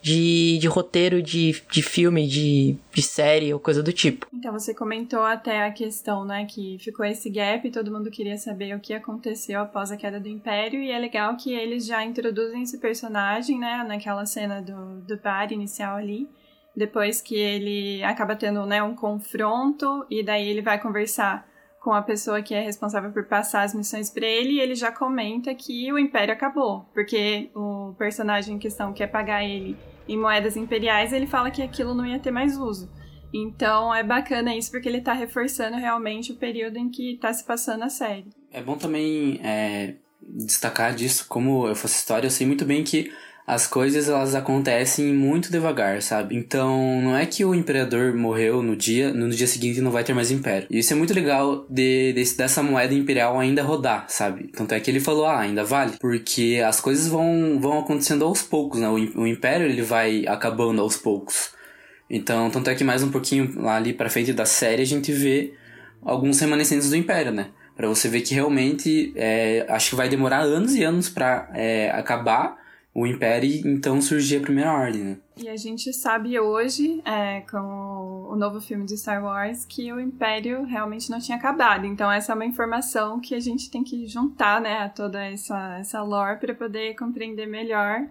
[0.00, 4.26] de, de roteiro de, de filme, de, de série ou coisa do tipo.
[4.32, 8.38] Então, você comentou até a questão, né, que ficou esse gap e todo mundo queria
[8.38, 12.04] saber o que aconteceu após a queda do Império, e é legal que eles já
[12.04, 16.28] introduzem esse personagem, né, naquela cena do, do bar inicial ali,
[16.76, 21.48] depois que ele acaba tendo, né, um confronto, e daí ele vai conversar
[21.86, 24.90] com a pessoa que é responsável por passar as missões para ele e ele já
[24.90, 29.76] comenta que o império acabou, porque o personagem em questão quer pagar ele
[30.08, 32.90] em moedas imperiais, ele fala que aquilo não ia ter mais uso.
[33.32, 37.44] Então é bacana isso porque ele está reforçando realmente o período em que está se
[37.44, 38.26] passando a série.
[38.50, 43.12] É bom também é, destacar disso, como eu faço história, eu sei muito bem que
[43.46, 46.34] as coisas elas acontecem muito devagar, sabe?
[46.34, 50.12] Então, não é que o imperador morreu no dia, no dia seguinte não vai ter
[50.12, 50.66] mais império.
[50.68, 54.48] Isso é muito legal de, de, dessa moeda imperial ainda rodar, sabe?
[54.48, 58.42] Tanto é que ele falou, ah, ainda vale, porque as coisas vão, vão acontecendo aos
[58.42, 58.88] poucos, né?
[58.88, 61.50] O, o império ele vai acabando aos poucos.
[62.10, 65.12] Então, tanto é que mais um pouquinho lá ali para frente da série a gente
[65.12, 65.54] vê
[66.02, 67.50] alguns remanescentes do império, né?
[67.76, 71.90] Para você ver que realmente é, acho que vai demorar anos e anos para é,
[71.90, 72.65] acabar
[72.96, 75.16] o Império então surgia a Primeira Ordem, né?
[75.36, 80.00] E a gente sabe hoje, é, com o novo filme de Star Wars, que o
[80.00, 81.84] Império realmente não tinha acabado.
[81.84, 85.76] Então essa é uma informação que a gente tem que juntar, né, a toda essa,
[85.78, 88.06] essa lore para poder compreender melhor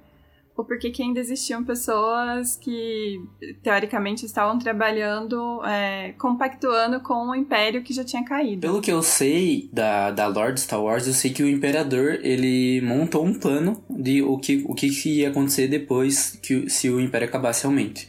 [0.58, 3.22] o porquê que ainda existiam pessoas que,
[3.62, 8.62] teoricamente, estavam trabalhando, é, compactuando com o Império que já tinha caído.
[8.62, 12.80] Pelo que eu sei da, da Lord Star Wars, eu sei que o Imperador, ele
[12.82, 17.28] montou um plano de o que, o que ia acontecer depois que se o Império
[17.28, 18.08] acabasse realmente.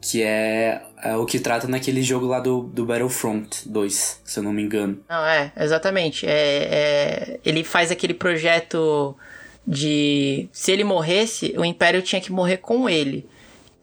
[0.00, 4.42] Que é, é o que trata naquele jogo lá do, do Battlefront 2, se eu
[4.42, 5.00] não me engano.
[5.08, 6.26] Não, é, exatamente.
[6.26, 9.16] É, é, ele faz aquele projeto
[9.66, 13.26] de se ele morresse, o Império tinha que morrer com ele.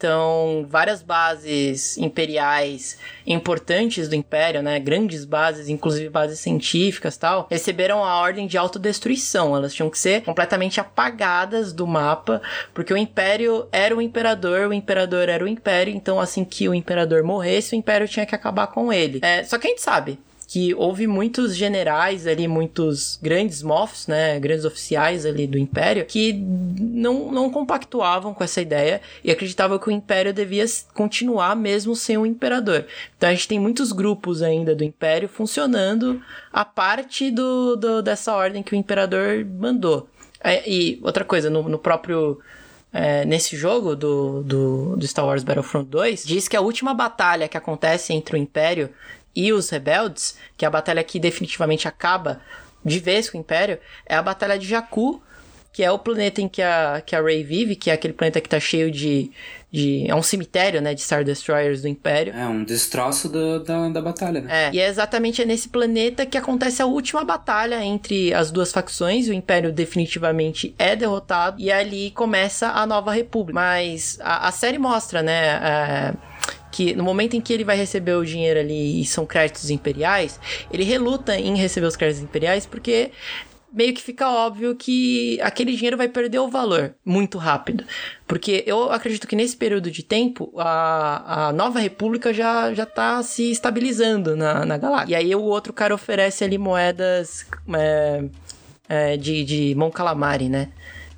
[0.02, 8.04] Então, várias bases imperiais importantes do Império, né, grandes bases, inclusive bases científicas tal, receberam
[8.04, 9.56] a ordem de autodestruição.
[9.56, 12.42] Elas tinham que ser completamente apagadas do mapa,
[12.74, 16.74] porque o Império era o Imperador, o Imperador era o Império, então assim que o
[16.74, 19.20] Imperador morresse, o Império tinha que acabar com ele.
[19.22, 20.18] É, só que a gente sabe,
[20.52, 26.34] que houve muitos generais ali, muitos grandes moffs, né, grandes oficiais ali do Império, que
[26.34, 32.18] não, não compactuavam com essa ideia e acreditavam que o Império devia continuar mesmo sem
[32.18, 32.86] o Imperador.
[33.16, 38.36] Então a gente tem muitos grupos ainda do Império funcionando a parte do, do dessa
[38.36, 40.10] ordem que o Imperador mandou.
[40.44, 42.42] É, e outra coisa, no, no próprio
[42.92, 47.48] é, nesse jogo do, do, do, Star Wars Battlefront 2, diz que a última batalha
[47.48, 48.90] que acontece entre o Império
[49.36, 52.42] e os rebeldes, que é a batalha que definitivamente acaba
[52.84, 55.22] de vez com o Império, é a Batalha de Jakku,
[55.74, 58.42] que é o planeta em que a, que a Rey vive, que é aquele planeta
[58.42, 59.32] que tá cheio de,
[59.72, 60.06] de.
[60.06, 60.94] É um cemitério, né?
[60.94, 62.34] De Star Destroyers do Império.
[62.36, 64.68] É um destroço do, da, da batalha, né?
[64.68, 64.72] É.
[64.74, 69.30] E é exatamente nesse planeta que acontece a última batalha entre as duas facções.
[69.30, 71.62] O Império definitivamente é derrotado.
[71.62, 73.58] E ali começa a nova República.
[73.58, 75.56] Mas a, a série mostra, né?
[75.64, 76.14] É,
[76.72, 80.40] que no momento em que ele vai receber o dinheiro ali e são créditos imperiais,
[80.72, 83.12] ele reluta em receber os créditos imperiais porque
[83.72, 87.86] meio que fica óbvio que aquele dinheiro vai perder o valor muito rápido.
[88.28, 93.24] Porque eu acredito que nesse período de tempo, a, a nova república já, já tá
[93.24, 95.14] se estabilizando na, na galáxia.
[95.14, 98.24] E aí o outro cara oferece ali moedas é,
[98.90, 100.70] é, de, de Mon Calamari, né?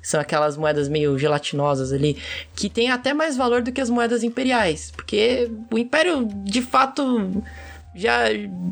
[0.04, 2.18] São aquelas moedas meio gelatinosas ali,
[2.54, 4.92] que tem até mais valor do que as moedas imperiais.
[4.94, 7.42] Porque o Império, de fato,
[7.94, 8.24] já,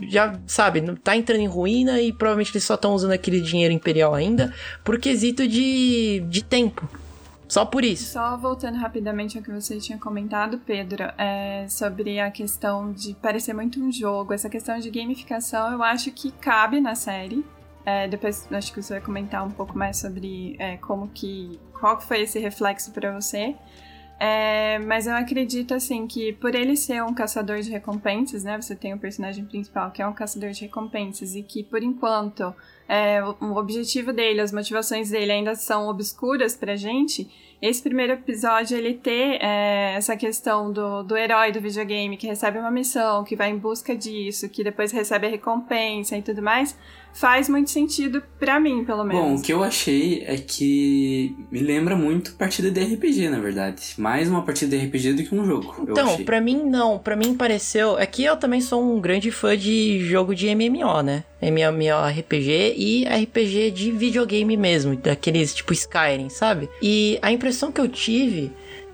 [0.09, 4.15] já sabe, tá entrando em ruína e provavelmente eles só estão usando aquele dinheiro imperial
[4.15, 4.53] ainda
[4.85, 6.87] por quesito de, de tempo.
[7.49, 8.13] Só por isso.
[8.13, 13.53] Só voltando rapidamente ao que você tinha comentado, Pedro, é, sobre a questão de parecer
[13.53, 17.45] muito um jogo, essa questão de gamificação, eu acho que cabe na série.
[17.85, 21.59] É, depois acho que você vai comentar um pouco mais sobre é, como que.
[21.79, 23.57] qual foi esse reflexo para você.
[24.25, 28.61] É, mas eu acredito assim que por ele ser um caçador de recompensas, né?
[28.61, 32.55] Você tem o personagem principal que é um caçador de recompensas e que por enquanto
[32.89, 37.29] é, o objetivo dele, as motivações dele ainda são obscuras pra gente
[37.63, 42.59] esse primeiro episódio ele ter é, essa questão do, do herói do videogame que recebe
[42.59, 46.77] uma missão, que vai em busca disso, que depois recebe a recompensa e tudo mais,
[47.13, 49.23] faz muito sentido para mim, pelo menos.
[49.23, 53.95] Bom, o que eu achei é que me lembra muito partida de RPG, na verdade.
[53.99, 55.75] Mais uma partida de RPG do que um jogo.
[55.89, 59.57] Então, para mim não, para mim pareceu, é que eu também sou um grande fã
[59.57, 61.25] de jogo de MMO, né?
[61.41, 66.69] MMORPG e RPG de videogame mesmo, daqueles tipo Skyrim, sabe?
[66.81, 68.53] E a impressão que eu tive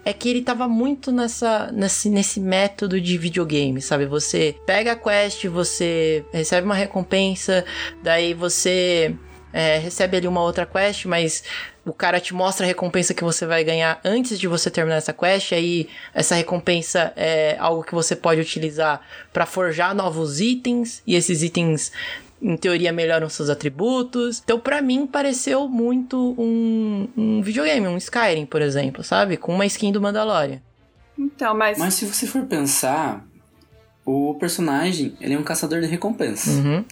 [0.09, 4.07] é que ele tava muito nessa, nesse, nesse método de videogame, sabe?
[4.07, 7.63] Você pega a quest, você recebe uma recompensa,
[8.03, 9.15] daí você
[9.53, 11.45] é, recebe ali uma outra quest, mas
[11.85, 15.13] o cara te mostra a recompensa que você vai ganhar antes de você terminar essa
[15.13, 21.17] quest, aí essa recompensa é algo que você pode utilizar para forjar novos itens, e
[21.17, 21.93] esses itens
[22.41, 24.41] em teoria melhoram seus atributos.
[24.43, 29.37] Então, para mim, pareceu muito um, um videogame, um Skyrim, por exemplo, sabe?
[29.37, 30.61] Com uma skin do Mandalorian.
[31.19, 31.79] Então, mas.
[31.79, 33.27] Mas se você for pensar,
[34.05, 36.57] o personagem, ele é um caçador de recompensas.
[36.57, 36.85] Uhum.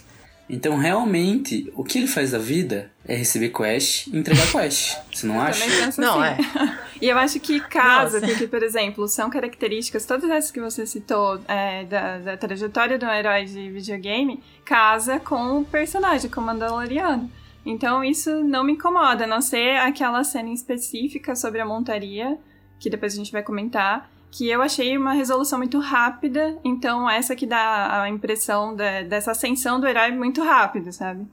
[0.49, 4.97] Então, realmente, o que ele faz da vida é receber quest e entregar quest.
[5.13, 5.65] Você não acha?
[6.01, 6.43] Não, assim.
[6.43, 6.79] é.
[7.03, 8.33] e eu acho que casa, Nossa.
[8.33, 13.07] porque, por exemplo, são características, todas essas que você citou, é, da, da trajetória do
[13.07, 17.29] herói de videogame, casa com o personagem, com o Mandaloriano.
[17.65, 22.39] Então, isso não me incomoda, a não ser aquela cena específica sobre a montaria,
[22.79, 27.35] que depois a gente vai comentar, que eu achei uma resolução muito rápida, então essa
[27.35, 31.27] que dá a impressão de, dessa ascensão do herói muito rápido, sabe?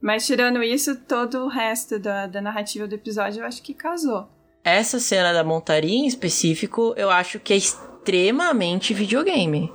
[0.00, 4.28] Mas tirando isso, todo o resto da, da narrativa do episódio eu acho que casou.
[4.64, 9.72] Essa cena da montaria em específico, eu acho que é extremamente videogame.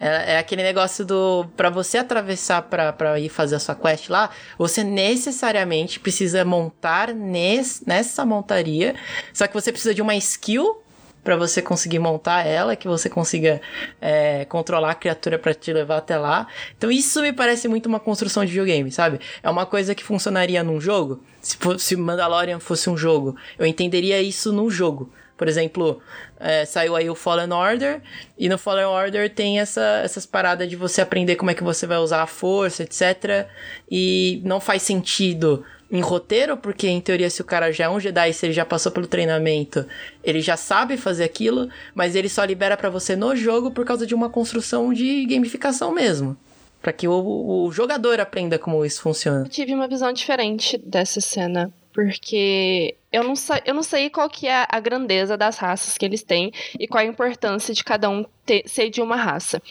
[0.00, 1.46] É, é aquele negócio do.
[1.54, 7.14] Pra você atravessar pra, pra ir fazer a sua quest lá, você necessariamente precisa montar
[7.14, 8.94] nes, nessa montaria.
[9.32, 10.82] Só que você precisa de uma skill
[11.26, 13.60] para você conseguir montar ela, que você consiga
[14.00, 16.46] é, controlar a criatura para te levar até lá.
[16.78, 19.18] Então isso me parece muito uma construção de videogame, sabe?
[19.42, 21.20] É uma coisa que funcionaria num jogo.
[21.42, 25.12] Se, se Mandalorian fosse um jogo, eu entenderia isso num jogo.
[25.36, 26.00] Por exemplo,
[26.40, 28.00] é, saiu aí o Fallen Order,
[28.38, 31.86] e no Fallen Order tem essa, essas paradas de você aprender como é que você
[31.86, 33.46] vai usar a força, etc.
[33.90, 38.00] E não faz sentido em roteiro, porque em teoria, se o cara já é um
[38.00, 39.86] Jedi, se ele já passou pelo treinamento,
[40.24, 44.06] ele já sabe fazer aquilo, mas ele só libera para você no jogo por causa
[44.06, 46.36] de uma construção de gamificação mesmo.
[46.82, 49.44] para que o, o jogador aprenda como isso funciona.
[49.44, 54.28] Eu tive uma visão diferente dessa cena porque eu não, sei, eu não sei qual
[54.28, 58.10] que é a grandeza das raças que eles têm e qual a importância de cada
[58.10, 59.62] um ter, ser de uma raça.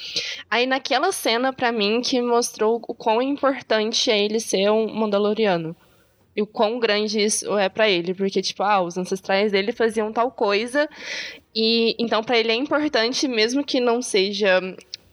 [0.50, 5.76] Aí naquela cena, para mim, que mostrou o quão importante é ele ser um Mandaloriano
[6.36, 10.12] e o quão grande isso é para ele, porque tipo, ah, os ancestrais dele faziam
[10.12, 10.90] tal coisa
[11.56, 14.60] e então para ele é importante mesmo que não seja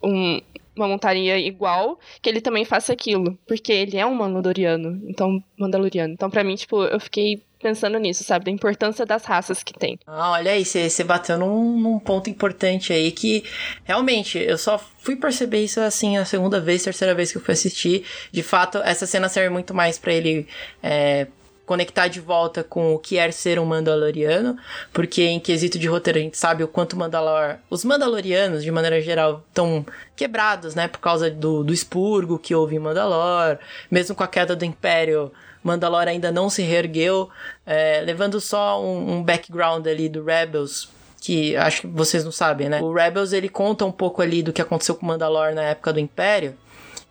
[0.03, 0.41] um,
[0.75, 6.15] uma montaria igual, que ele também faça aquilo, porque ele é um Mandaloriano, então Mandaloriano.
[6.15, 8.47] Então para mim, tipo, eu fiquei pensando nisso, sabe?
[8.47, 9.99] Da importância das raças que tem.
[10.07, 13.45] Ah, olha aí, você bateu num, num, ponto importante aí que
[13.85, 17.55] realmente eu só fui perceber isso assim a segunda vez, terceira vez que eu fui
[17.55, 18.05] assistir.
[18.33, 20.47] De fato, essa cena serve muito mais para ele.
[20.83, 21.29] É,
[21.73, 24.59] conectar de volta com o que é ser um Mandaloriano,
[24.93, 27.57] porque em quesito de roteiro a gente sabe o quanto Mandalor...
[27.71, 32.77] os Mandalorianos, de maneira geral, estão quebrados, né, por causa do, do expurgo que houve
[32.77, 33.57] em Mandalor,
[33.91, 35.33] mesmo com a queda do Império,
[35.65, 37.31] Mandalor ainda não se reergueu,
[37.65, 40.91] é, levando só um, um background ali do Rebels,
[41.23, 42.83] que acho que vocês não sabem, né?
[42.83, 46.01] O Rebels ele conta um pouco ali do que aconteceu com Mandalor na época do
[46.01, 46.55] Império.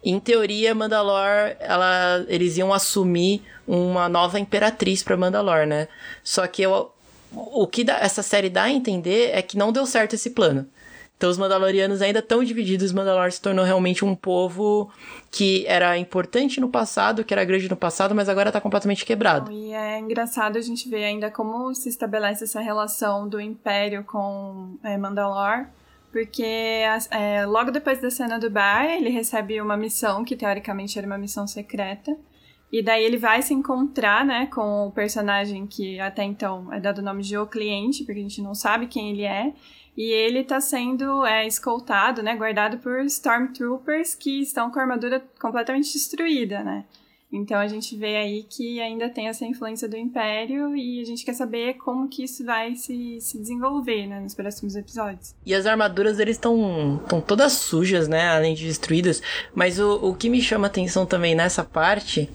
[0.03, 5.87] Em teoria, Mandalor, ela, eles iam assumir uma nova imperatriz para Mandalor, né?
[6.23, 6.91] Só que eu,
[7.33, 10.67] o que dá, essa série dá a entender é que não deu certo esse plano.
[11.21, 14.89] Então os Mandalorianos ainda estão divididos, os Mandalor se tornou realmente um povo
[15.29, 19.51] que era importante no passado, que era grande no passado, mas agora está completamente quebrado.
[19.51, 24.79] E é engraçado a gente ver ainda como se estabelece essa relação do Império com
[24.83, 25.67] é, Mandalor,
[26.11, 26.43] porque
[27.09, 31.17] é, logo depois da cena do bar, ele recebe uma missão que teoricamente era uma
[31.17, 32.15] missão secreta.
[32.71, 36.99] E daí ele vai se encontrar, né, com o personagem que até então é dado
[36.99, 39.53] o nome de O Cliente, porque a gente não sabe quem ele é.
[39.95, 45.21] E ele está sendo é, escoltado, né, guardado por Stormtroopers que estão com a armadura
[45.39, 46.85] completamente destruída, né?
[47.31, 51.23] Então a gente vê aí que ainda tem essa influência do Império e a gente
[51.23, 55.33] quer saber como que isso vai se, se desenvolver, né, nos próximos episódios.
[55.45, 59.21] E as armaduras eles estão todas sujas, né, além de destruídas.
[59.55, 62.29] Mas o, o que me chama atenção também nessa parte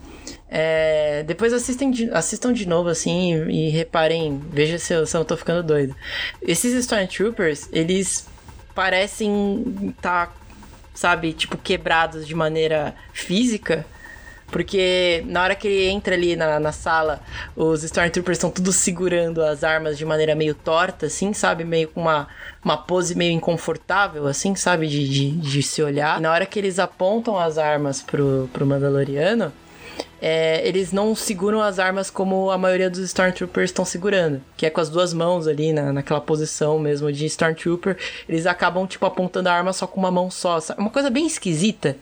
[0.49, 5.17] é, depois assistem de, assistam de novo, assim, e, e reparem, veja se eu, se
[5.17, 5.95] eu tô ficando doido.
[6.41, 8.27] Esses Stormtroopers, eles
[8.75, 10.33] parecem estar, tá,
[10.95, 13.85] sabe, tipo, quebrados de maneira física.
[14.49, 17.21] Porque na hora que ele entra ali na, na sala,
[17.55, 21.65] os Stormtroopers estão todos segurando as armas de maneira meio torta, assim, sabe?
[21.65, 22.29] Meio com uma,
[22.65, 24.87] uma pose meio inconfortável, assim, sabe?
[24.87, 26.19] De, de, de se olhar.
[26.19, 29.53] E na hora que eles apontam as armas pro, pro Mandaloriano,
[30.21, 34.71] é, eles não seguram as armas como a maioria dos Stormtroopers estão segurando, que é
[34.71, 37.97] com as duas mãos ali, na, naquela posição mesmo de Stormtrooper.
[38.29, 40.61] Eles acabam, tipo, apontando a arma só com uma mão só.
[40.61, 40.81] Sabe?
[40.81, 41.97] Uma coisa bem esquisita.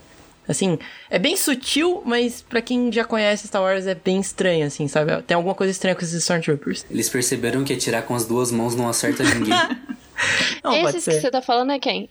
[0.47, 0.79] Assim,
[1.09, 5.23] é bem sutil, mas para quem já conhece Star Wars é bem estranho, assim, sabe?
[5.23, 6.85] Tem alguma coisa estranha com esses Stormtroopers.
[6.91, 9.55] Eles perceberam que atirar com as duas mãos não acerta ninguém.
[10.63, 12.09] não, Esses que você tá falando é quem?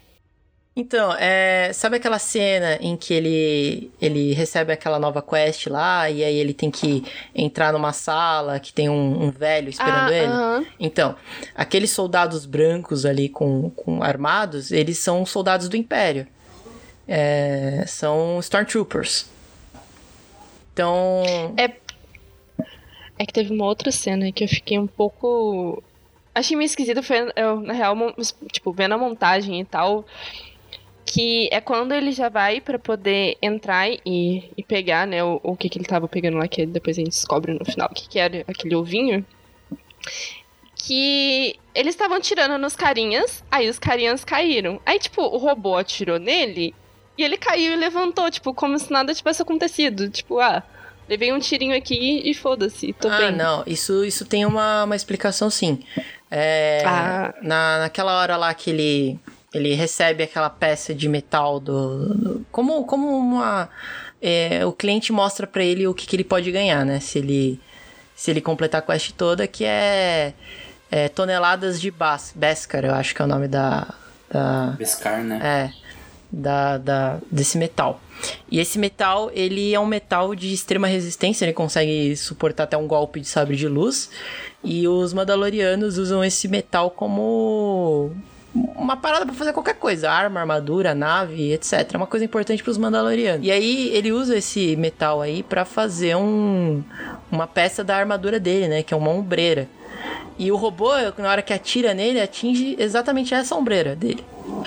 [0.75, 6.23] Então, é, sabe aquela cena em que ele, ele recebe aquela nova quest lá e
[6.23, 10.31] aí ele tem que entrar numa sala que tem um, um velho esperando ah, ele?
[10.31, 10.67] Uh -huh.
[10.79, 11.15] Então,
[11.53, 16.25] aqueles soldados brancos ali com, com armados, eles são soldados do Império.
[17.07, 19.29] É, são Stormtroopers.
[20.71, 21.23] Então.
[21.57, 21.71] É,
[23.19, 25.83] é que teve uma outra cena que eu fiquei um pouco.
[26.33, 27.95] Achei meio esquisito, foi, eu, na real,
[28.51, 30.03] tipo, vendo a montagem e tal
[31.13, 35.55] que é quando ele já vai para poder entrar e, e pegar, né, o, o
[35.55, 38.07] que, que ele tava pegando lá, que depois a gente descobre no final o que,
[38.07, 39.23] que era aquele ovinho.
[40.75, 44.81] Que eles estavam tirando nos carinhas, aí os carinhas caíram.
[44.85, 46.73] Aí, tipo, o robô atirou nele
[47.17, 50.09] e ele caiu e levantou, tipo, como se nada tivesse acontecido.
[50.09, 50.63] Tipo, ah,
[51.07, 53.27] levei um tirinho aqui e foda-se, tô ah, bem.
[53.27, 55.79] Ah, não, isso, isso tem uma, uma explicação sim.
[56.31, 57.33] É, ah.
[57.41, 59.19] na, naquela hora lá que ele
[59.53, 62.13] ele recebe aquela peça de metal do.
[62.15, 63.69] do como, como uma.
[64.21, 66.99] É, o cliente mostra para ele o que, que ele pode ganhar, né?
[66.99, 67.61] Se ele,
[68.15, 70.33] se ele completar a quest toda, que é,
[70.89, 73.93] é toneladas de Bas, Beskar, eu acho que é o nome da.
[74.29, 75.39] da Beskar, né?
[75.43, 75.82] É.
[76.35, 78.01] Da, da, desse metal.
[78.49, 82.87] E esse metal, ele é um metal de extrema resistência, ele consegue suportar até um
[82.87, 84.09] golpe de sabre de luz.
[84.63, 88.11] E os Mandalorianos usam esse metal como
[88.53, 91.89] uma parada para fazer qualquer coisa, arma, armadura, nave, etc.
[91.93, 93.45] É uma coisa importante para os Mandalorianos.
[93.45, 96.83] E aí ele usa esse metal aí para fazer um
[97.31, 99.67] uma peça da armadura dele, né, que é uma ombreira.
[100.37, 104.25] E o robô, na hora que atira nele, atinge exatamente essa ombreira dele.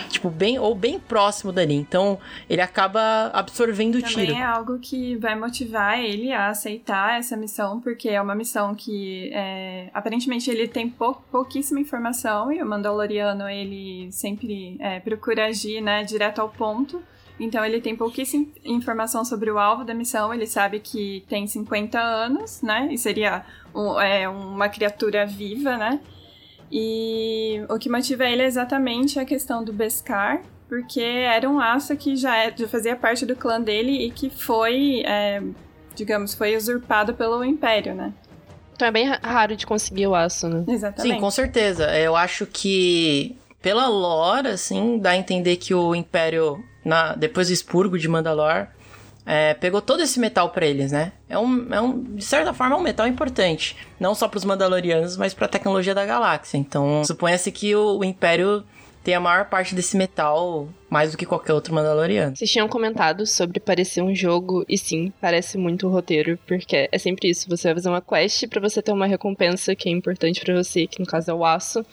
[0.08, 1.74] Tipo, bem ou bem próximo dali.
[1.74, 2.18] Então,
[2.48, 4.38] ele acaba absorvendo o Também tiro.
[4.38, 9.30] é algo que vai motivar ele a aceitar essa missão, porque é uma missão que
[9.32, 15.80] é, aparentemente ele tem pou, pouquíssima informação e o Mandaloriano ele sempre é, procura agir
[15.80, 17.02] né, direto ao ponto.
[17.38, 21.98] Então ele tem pouquíssima informação sobre o alvo da missão, ele sabe que tem 50
[21.98, 22.88] anos, né?
[22.90, 26.00] E seria um, é, uma criatura viva, né?
[26.70, 31.96] E o que motiva ele é exatamente a questão do Beskar, porque era um aço
[31.96, 35.42] que já, é, já fazia parte do clã dele e que foi, é,
[35.94, 38.12] digamos, foi usurpado pelo Império, né?
[38.74, 40.64] Então é bem raro de conseguir o aço, né?
[40.68, 41.14] Exatamente.
[41.14, 41.96] Sim, com certeza.
[41.96, 47.52] Eu acho que pela lore, assim, dá a entender que o Império, na, depois do
[47.52, 48.68] expurgo de Mandalor,
[49.26, 51.12] é, pegou todo esse metal para eles, né?
[51.28, 53.76] É um, é um, de certa forma, é um metal importante.
[53.98, 56.56] Não só para os Mandalorianos, mas para a tecnologia da galáxia.
[56.56, 58.62] Então, suponha-se que o, o Império
[59.02, 62.36] tem a maior parte desse metal mais do que qualquer outro Mandaloriano.
[62.36, 66.98] Vocês tinham comentado sobre parecer um jogo, e sim, parece muito o roteiro, porque é
[66.98, 70.40] sempre isso: você vai fazer uma quest para você ter uma recompensa que é importante
[70.40, 71.84] para você, que no caso é o aço.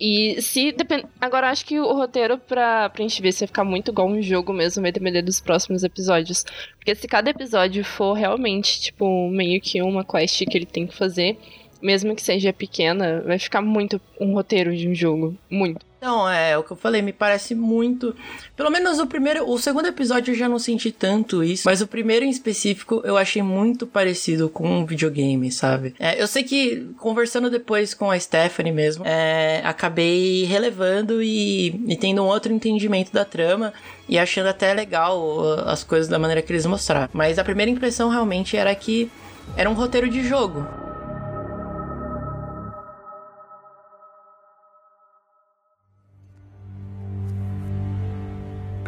[0.00, 1.04] E se depend...
[1.20, 4.22] Agora acho que o roteiro pra, pra gente ver se vai ficar muito igual um
[4.22, 6.44] jogo mesmo, vai depender dos próximos episódios.
[6.76, 10.96] Porque se cada episódio for realmente, tipo, meio que uma quest que ele tem que
[10.96, 11.36] fazer,
[11.82, 15.36] mesmo que seja pequena, vai ficar muito um roteiro de um jogo.
[15.50, 15.87] Muito.
[15.98, 18.14] Então, é, o que eu falei, me parece muito.
[18.56, 19.50] Pelo menos o primeiro.
[19.50, 21.64] O segundo episódio eu já não senti tanto isso.
[21.66, 25.94] Mas o primeiro em específico eu achei muito parecido com um videogame, sabe?
[25.98, 31.96] É, eu sei que, conversando depois com a Stephanie mesmo, é, acabei relevando e, e
[31.96, 33.72] tendo um outro entendimento da trama.
[34.08, 37.10] E achando até legal as coisas da maneira que eles mostraram.
[37.12, 39.10] Mas a primeira impressão realmente era que
[39.56, 40.87] era um roteiro de jogo.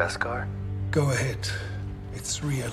[0.00, 0.48] Beskar?
[0.90, 1.46] Go ahead.
[2.14, 2.72] It's real.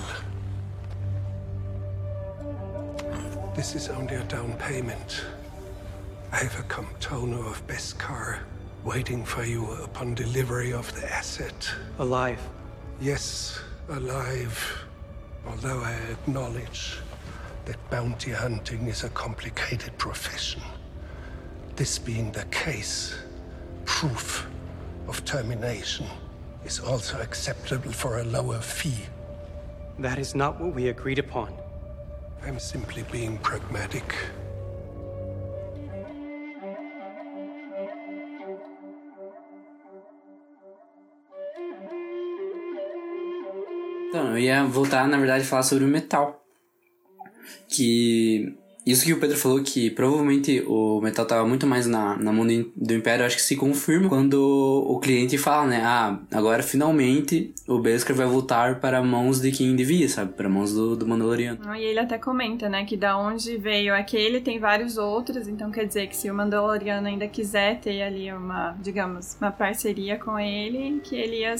[3.54, 5.26] This is only a down payment.
[6.32, 8.38] I have a Comptono of Beskar
[8.82, 11.70] waiting for you upon delivery of the asset.
[11.98, 12.40] Alive.
[12.98, 13.60] Yes,
[13.90, 14.56] alive.
[15.46, 16.96] Although I acknowledge
[17.66, 20.62] that bounty hunting is a complicated profession.
[21.76, 23.14] This being the case,
[23.84, 24.48] proof
[25.06, 26.06] of termination
[26.68, 29.06] is also acceptable for a lower fee.
[29.98, 31.48] That is not what we agreed upon.
[32.44, 34.04] I'm simply being pragmatic.
[44.08, 46.44] Então, eu ia voltar, na verdade, a falar sobre o metal.
[47.68, 48.54] Que.
[48.88, 52.46] Isso que o Pedro falou, que provavelmente o metal tava muito mais na, na mão
[52.46, 55.82] do Império, acho que se confirma quando o cliente fala, né?
[55.84, 60.32] Ah, agora finalmente o Beskar vai voltar para mãos de quem devia, sabe?
[60.32, 61.76] Para mãos do, do Mandaloriano.
[61.76, 65.84] E ele até comenta, né, que da onde veio aquele tem vários outros, então quer
[65.84, 70.98] dizer que se o Mandaloriano ainda quiser ter ali uma, digamos, uma parceria com ele,
[71.04, 71.54] que ele ia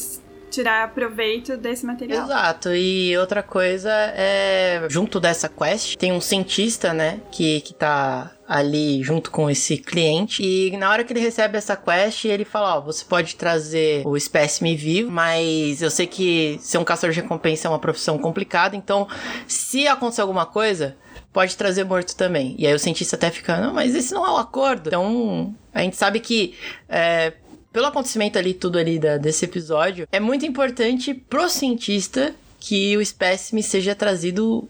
[0.49, 2.25] tirar proveito desse material.
[2.25, 4.87] Exato, e outra coisa é.
[4.89, 7.21] Junto dessa quest, tem um cientista, né?
[7.31, 10.43] Que, que tá ali junto com esse cliente.
[10.43, 14.17] E na hora que ele recebe essa quest, ele fala: Ó, você pode trazer o
[14.17, 18.75] espécime vivo, mas eu sei que ser um caçador de recompensa é uma profissão complicada,
[18.75, 19.07] então
[19.47, 20.97] se acontecer alguma coisa.
[21.31, 22.57] Pode trazer morto também.
[22.59, 24.89] E aí o cientista até fica, não, mas esse não é o acordo.
[24.89, 26.55] Então, a gente sabe que
[26.89, 27.35] é,
[27.73, 33.01] pelo acontecimento ali, tudo ali da, desse episódio, é muito importante pro cientista que o
[33.01, 34.69] espécime seja trazido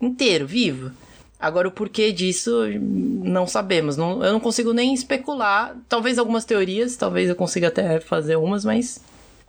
[0.00, 0.90] inteiro, vivo.
[1.40, 3.96] Agora, o porquê disso, não sabemos.
[3.96, 5.76] Não, eu não consigo nem especular.
[5.88, 9.00] Talvez algumas teorias, talvez eu consiga até fazer umas, mas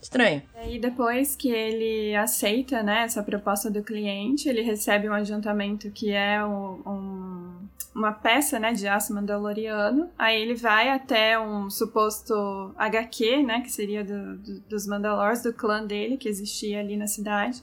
[0.01, 0.43] estranho.
[0.67, 6.11] E depois que ele aceita né, essa proposta do cliente, ele recebe um adiantamento que
[6.11, 7.55] é um, um,
[7.99, 10.09] uma peça, né, de aço mandaloriano.
[10.17, 15.53] Aí ele vai até um suposto HQ, né, que seria do, do, dos Mandalors, do
[15.53, 17.61] clã dele, que existia ali na cidade.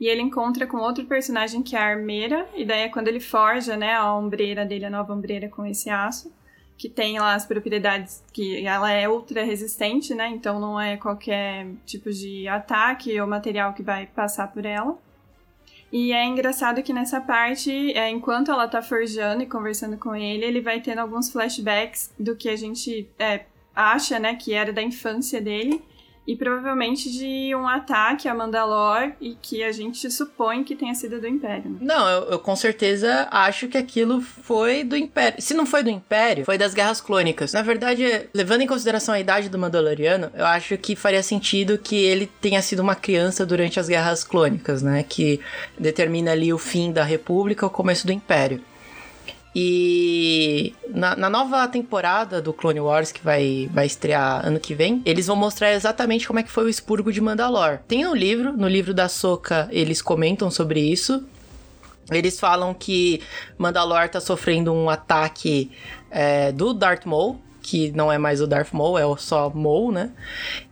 [0.00, 3.20] E ele encontra com outro personagem que é a armeira, e daí é quando ele
[3.20, 6.32] forja, né, a ombreira dele, a nova ombreira com esse aço,
[6.78, 11.66] que tem lá as propriedades que ela é ultra resistente, né, então não é qualquer
[11.84, 14.98] tipo de ataque ou material que vai passar por ela.
[15.92, 20.44] E é engraçado que nessa parte, é, enquanto ela tá forjando e conversando com ele,
[20.44, 24.82] ele vai tendo alguns flashbacks do que a gente é, acha, né, que era da
[24.82, 25.82] infância dele
[26.30, 31.20] e provavelmente de um ataque a Mandalor e que a gente supõe que tenha sido
[31.20, 31.68] do Império.
[31.68, 31.78] Né?
[31.80, 35.42] Não, eu, eu, com certeza acho que aquilo foi do Império.
[35.42, 37.52] Se não foi do Império, foi das Guerras Clônicas.
[37.52, 41.96] Na verdade, levando em consideração a idade do Mandaloriano, eu acho que faria sentido que
[41.96, 45.02] ele tenha sido uma criança durante as Guerras Clônicas, né?
[45.02, 45.40] Que
[45.76, 48.62] determina ali o fim da República, o começo do Império.
[49.54, 55.02] E na, na, nova temporada do Clone Wars, que vai, vai estrear ano que vem,
[55.04, 57.78] eles vão mostrar exatamente como é que foi o expurgo de Mandalor.
[57.88, 61.24] Tem no livro, no livro da Soca, eles comentam sobre isso.
[62.10, 63.20] Eles falam que
[63.58, 65.70] Mandalor tá sofrendo um ataque
[66.10, 70.10] é, do Darth Maul, que não é mais o Darth Maul, é só Maul, né?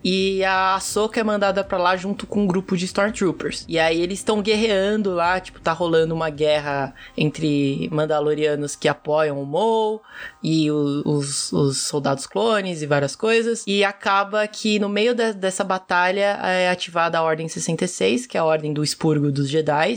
[0.03, 3.65] E a Ahsoka é mandada para lá junto com um grupo de Stormtroopers.
[3.69, 9.43] E aí eles estão guerreando lá, tipo, tá rolando uma guerra entre Mandalorianos que apoiam
[9.43, 10.01] o Maul
[10.43, 13.65] e o, os, os, soldados clones e várias coisas.
[13.67, 18.41] E acaba que no meio de, dessa batalha é ativada a Ordem 66, que é
[18.41, 19.89] a Ordem do Expurgo dos Jedi.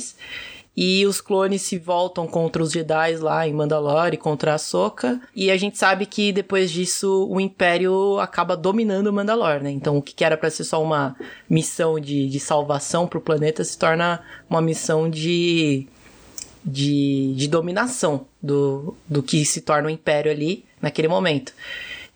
[0.76, 5.20] E os clones se voltam contra os Jedi lá em Mandalore, contra a Soka.
[5.36, 9.72] E a gente sabe que depois disso o Império acaba dominando Mandalore, né?
[9.72, 11.16] Então o que era para ser só uma
[11.50, 15.88] missão de, de salvação pro planeta se torna uma missão de,
[16.64, 21.54] de, de dominação do, do que se torna o Império ali naquele momento.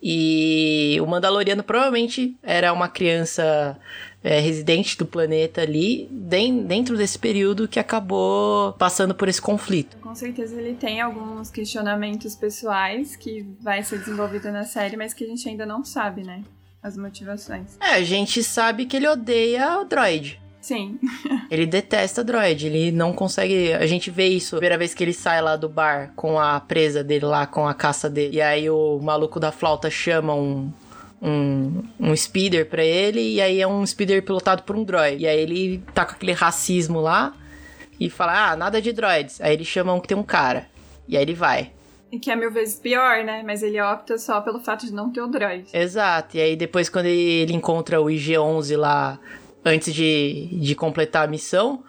[0.07, 3.75] E o Mandaloriano provavelmente era uma criança
[4.23, 9.97] é, residente do planeta ali, dentro desse período que acabou passando por esse conflito.
[9.97, 15.23] Com certeza ele tem alguns questionamentos pessoais que vai ser desenvolvido na série, mas que
[15.23, 16.43] a gente ainda não sabe, né?
[16.83, 17.75] As motivações.
[17.81, 20.39] É, a gente sabe que ele odeia o droid.
[20.65, 20.97] Sim.
[21.51, 23.71] ele detesta droid, ele não consegue.
[23.71, 24.55] A gente vê isso.
[24.55, 27.67] A primeira vez que ele sai lá do bar com a presa dele lá, com
[27.67, 28.37] a caça dele.
[28.37, 30.73] E aí o maluco da flauta chama um,
[31.21, 35.21] um, um speeder para ele, e aí é um speeder pilotado por um droid.
[35.21, 37.35] E aí ele tá com aquele racismo lá
[37.99, 39.39] e fala: Ah, nada de droids.
[39.41, 40.65] Aí eles chamam que tem um cara.
[41.07, 41.73] E aí ele vai.
[42.11, 43.43] E que é mil vezes pior, né?
[43.45, 45.67] Mas ele opta só pelo fato de não ter o droid.
[45.71, 46.37] Exato.
[46.37, 49.19] E aí depois, quando ele encontra o IG-11 lá,
[49.65, 51.83] antes de, de completar a missão,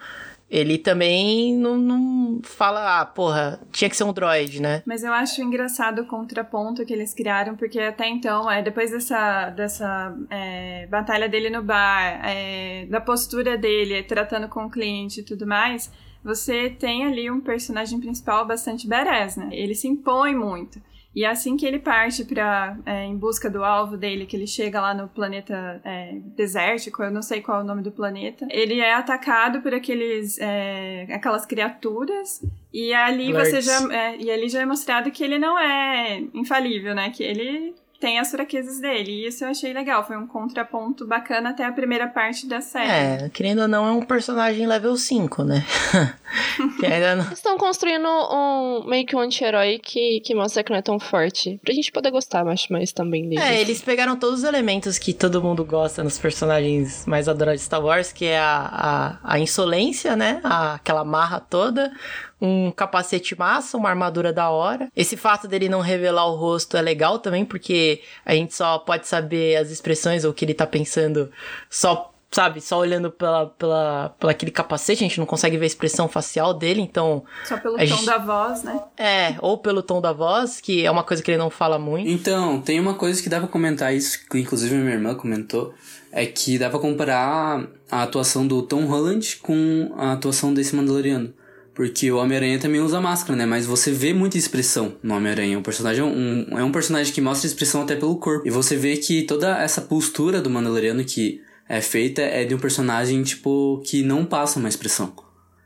[0.48, 4.82] ele também não, não fala, ah, porra, tinha que ser um droid, né?
[4.86, 9.50] Mas eu acho engraçado o contraponto que eles criaram, porque até então, é, depois dessa,
[9.50, 15.22] dessa é, batalha dele no bar, é, da postura dele, tratando com o cliente e
[15.24, 15.90] tudo mais,
[16.22, 19.48] você tem ali um personagem principal bastante badass, né?
[19.52, 20.80] Ele se impõe muito.
[21.16, 24.46] E é assim que ele parte para é, em busca do alvo dele, que ele
[24.46, 28.46] chega lá no planeta é, desértico, eu não sei qual é o nome do planeta,
[28.50, 34.50] ele é atacado por aqueles é, aquelas criaturas e ali você já é, e ali
[34.50, 37.08] já é mostrado que ele não é infalível, né?
[37.08, 39.10] Que ele tem as fraquezas dele.
[39.10, 40.06] E isso eu achei legal.
[40.06, 43.24] Foi um contraponto bacana até a primeira parte da série.
[43.24, 45.64] É, querendo ou não, é um personagem level 5, né?
[46.78, 47.32] que ainda não...
[47.32, 51.60] Estão construindo um meio que um anti-herói que, que mostra que não é tão forte.
[51.64, 53.40] Pra gente poder gostar mais, mais também dele.
[53.40, 57.66] É, eles pegaram todos os elementos que todo mundo gosta nos personagens mais adorados de
[57.66, 60.40] Star Wars, que é a, a, a insolência, né?
[60.44, 61.92] A, aquela marra toda
[62.40, 64.88] um capacete massa, uma armadura da hora.
[64.94, 69.06] Esse fato dele não revelar o rosto é legal também, porque a gente só pode
[69.06, 71.30] saber as expressões ou o que ele tá pensando
[71.70, 75.68] só sabe, só olhando pela, pela, pela aquele capacete, a gente não consegue ver a
[75.68, 77.24] expressão facial dele, então...
[77.44, 78.04] Só pelo tom gente...
[78.04, 78.78] da voz, né?
[78.98, 82.10] É, ou pelo tom da voz, que é uma coisa que ele não fala muito.
[82.10, 85.72] Então, tem uma coisa que dá pra comentar isso, que inclusive minha irmã comentou,
[86.12, 91.32] é que dá pra comparar a atuação do Tom Holland com a atuação desse Mandaloriano.
[91.76, 93.44] Porque o Homem-Aranha também usa máscara, né?
[93.44, 95.58] Mas você vê muita expressão no Homem-Aranha.
[95.58, 98.48] O personagem é um, é um personagem que mostra expressão até pelo corpo.
[98.48, 102.58] E você vê que toda essa postura do Mandaloriano que é feita é de um
[102.58, 105.12] personagem, tipo, que não passa uma expressão.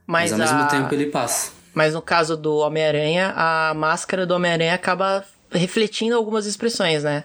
[0.05, 0.53] Mas, Mas ao a...
[0.53, 1.53] mesmo tempo ele passa.
[1.73, 7.23] Mas no caso do Homem-Aranha, a máscara do Homem-Aranha acaba refletindo algumas expressões, né?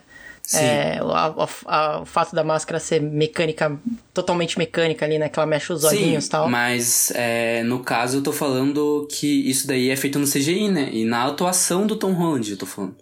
[0.54, 3.78] É, o, a- a- o fato da máscara ser mecânica,
[4.14, 5.28] totalmente mecânica ali, né?
[5.30, 6.50] Que ela mexe os olhinhos e tal.
[6.50, 10.90] Mas é, no caso eu tô falando que isso daí é feito no CGI, né?
[10.92, 12.96] E na atuação do Tom Holland, eu tô falando.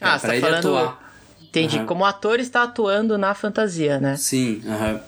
[0.00, 0.96] Ah, É, você tá falando-
[1.42, 1.76] Entendi.
[1.78, 1.86] Aham.
[1.86, 4.16] Como o ator está atuando na fantasia, né?
[4.16, 5.00] Sim, aham.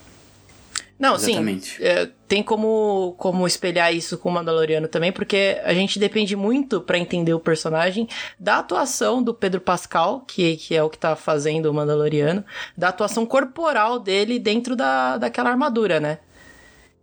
[0.98, 1.76] Não, Exatamente.
[1.76, 1.84] sim.
[1.84, 6.80] é, tem como, como espelhar isso com o Mandaloriano também, porque a gente depende muito
[6.80, 11.14] pra entender o personagem da atuação do Pedro Pascal, que, que é o que tá
[11.14, 12.44] fazendo o Mandaloriano,
[12.76, 16.18] da atuação corporal dele dentro da, daquela armadura, né?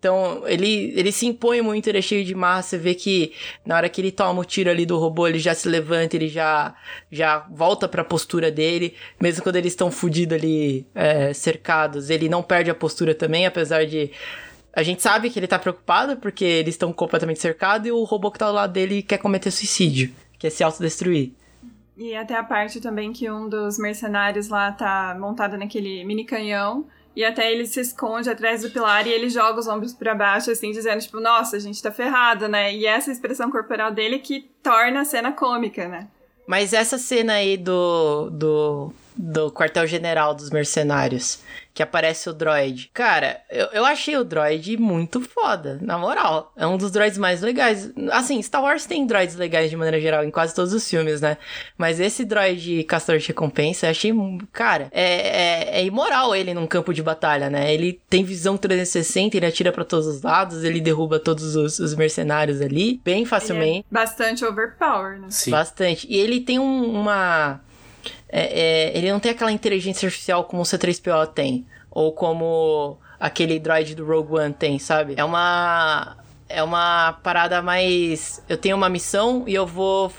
[0.05, 2.69] Então, ele, ele se impõe muito, ele é cheio de massa.
[2.69, 3.33] Você vê que
[3.65, 6.27] na hora que ele toma o tiro ali do robô, ele já se levanta, ele
[6.27, 6.75] já,
[7.11, 8.93] já volta pra postura dele.
[9.19, 13.83] Mesmo quando eles estão fudidos ali, é, cercados, ele não perde a postura também, apesar
[13.87, 14.11] de.
[14.71, 18.29] A gente sabe que ele tá preocupado porque eles estão completamente cercados e o robô
[18.29, 21.31] que tá do lado dele quer cometer suicídio, quer se autodestruir.
[21.97, 26.85] E até a parte também que um dos mercenários lá tá montado naquele mini canhão.
[27.15, 30.51] E até ele se esconde atrás do pilar e ele joga os ombros pra baixo,
[30.51, 32.73] assim, dizendo, tipo, nossa, a gente tá ferrado, né?
[32.73, 36.07] E essa expressão corporal dele que torna a cena cômica, né?
[36.45, 41.39] Mas essa cena aí do, do, do quartel-general dos mercenários,
[41.73, 42.89] que aparece o droid.
[42.93, 46.51] Cara, eu, eu achei o droid muito foda, na moral.
[46.55, 47.91] É um dos droids mais legais.
[48.11, 51.37] Assim, Star Wars tem droids legais de maneira geral em quase todos os filmes, né?
[51.77, 54.13] Mas esse droid caçador de recompensa, eu achei.
[54.53, 57.73] Cara, é, é, é imoral ele num campo de batalha, né?
[57.73, 61.93] Ele tem visão 360, ele atira pra todos os lados, ele derruba todos os, os
[61.95, 63.69] mercenários ali, bem facilmente.
[63.79, 65.27] Ele é bastante overpower, né?
[65.29, 65.51] Sim.
[65.51, 66.07] Bastante.
[66.09, 67.59] E ele tem um- uma.
[68.37, 68.59] É-
[68.91, 71.65] é, ele não tem aquela inteligência artificial como o C3PO tem.
[71.89, 75.13] Ou como aquele droid do Rogue One tem, sabe?
[75.17, 76.17] É uma.
[76.49, 78.41] É uma parada mais.
[78.49, 80.11] Eu tenho uma missão e eu vou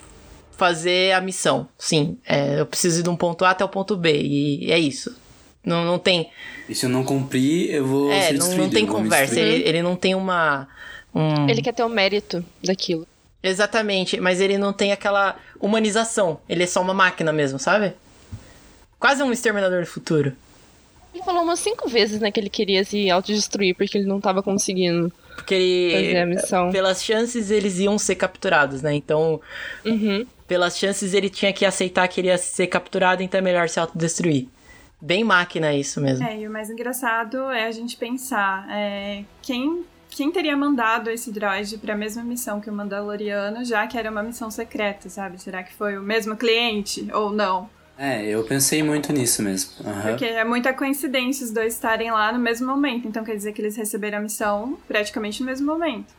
[0.53, 1.69] fazer a missão.
[1.79, 2.17] Sim.
[2.27, 4.23] É, eu preciso ir de um ponto A até o ponto B.
[4.23, 5.15] E é isso.
[5.65, 6.31] Não, não tem.
[6.69, 9.39] E se eu não cumprir, eu vou É, ser não, não tem conversa.
[9.39, 10.67] Ele, ele não tem uma.
[11.15, 11.49] Um...
[11.49, 13.07] Ele quer ter o mérito daquilo.
[13.43, 16.41] Exatamente, mas ele não tem aquela humanização.
[16.49, 17.93] Ele é só uma máquina mesmo, sabe?
[18.99, 20.33] Quase um exterminador do futuro.
[21.15, 24.43] Ele falou umas cinco vezes, né, que ele queria se autodestruir porque ele não tava
[24.43, 25.93] conseguindo Porque ele.
[26.07, 26.71] fazer a missão.
[26.71, 28.95] Pelas chances eles iam ser capturados, né?
[28.95, 29.41] Então,
[29.85, 30.27] Uhum.
[30.47, 33.81] pelas chances ele tinha que aceitar que ele ia ser capturado, então é melhor se
[33.81, 34.47] autodestruir.
[35.01, 36.27] Bem máquina isso mesmo.
[36.27, 41.31] É, e o mais engraçado é a gente pensar é, quem, quem teria mandado esse
[41.31, 45.41] droid pra mesma missão que o Mandaloriano, já que era uma missão secreta, sabe?
[45.41, 47.69] Será que foi o mesmo cliente ou não?
[47.99, 49.71] É, eu pensei muito nisso mesmo.
[49.87, 50.03] Aham.
[50.11, 53.09] Porque é muita coincidência os dois estarem lá no mesmo momento.
[53.09, 56.15] Então quer dizer que eles receberam a missão praticamente no mesmo momento.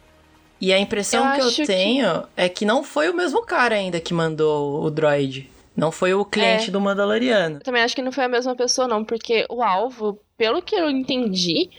[0.59, 3.43] E a impressão Eu que eu acho que- tenho é que não foi o mesmo
[3.45, 5.49] cara ainda que mandou o droid.
[5.75, 6.71] Não foi o cliente É.
[6.71, 7.57] do Mandaloriano.
[7.57, 10.73] Eu também acho que não foi a mesma pessoa, não, porque o alvo, pelo que
[10.75, 11.69] eu entendi,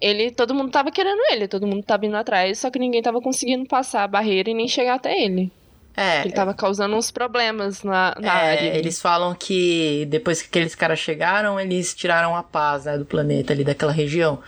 [0.00, 0.30] ele.
[0.30, 3.66] Todo mundo tava querendo ele, todo mundo tava indo atrás, só que ninguém tava conseguindo
[3.66, 5.50] passar a barreira e nem chegar até ele.
[5.96, 8.76] É, Ele tava causando uns problemas na, na É, área.
[8.76, 13.52] eles falam que depois que aqueles caras chegaram, eles tiraram a paz, né, do planeta
[13.52, 14.40] ali, daquela região.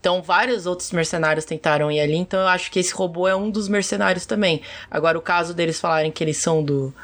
[0.00, 3.50] Então, vários outros mercenários tentaram ir ali, então eu acho que esse robô é um
[3.50, 4.62] dos mercenários também.
[4.90, 6.94] Agora, o caso deles falarem que eles são do,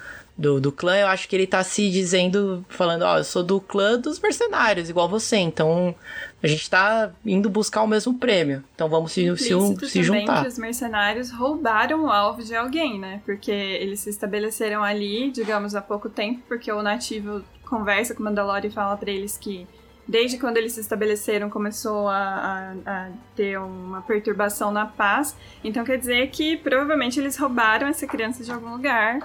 [0.40, 3.60] do, do clã, eu acho que ele tá se dizendo, falando, ó, eu sou do
[3.60, 5.94] clã dos mercenários, igual você, então
[6.42, 8.64] a gente tá indo buscar o mesmo prêmio.
[8.74, 9.44] Então vamos se, se,
[9.88, 10.42] se juntar.
[10.42, 13.20] que os mercenários roubaram o alvo de alguém, né?
[13.26, 18.24] Porque eles se estabeleceram ali, digamos, há pouco tempo, porque o nativo conversa com o
[18.24, 19.66] Mandalorian e fala pra eles que
[20.08, 25.36] desde quando eles se estabeleceram começou a, a- a ter uma perturbação na paz.
[25.62, 29.20] Então quer dizer que provavelmente eles roubaram essa criança de algum lugar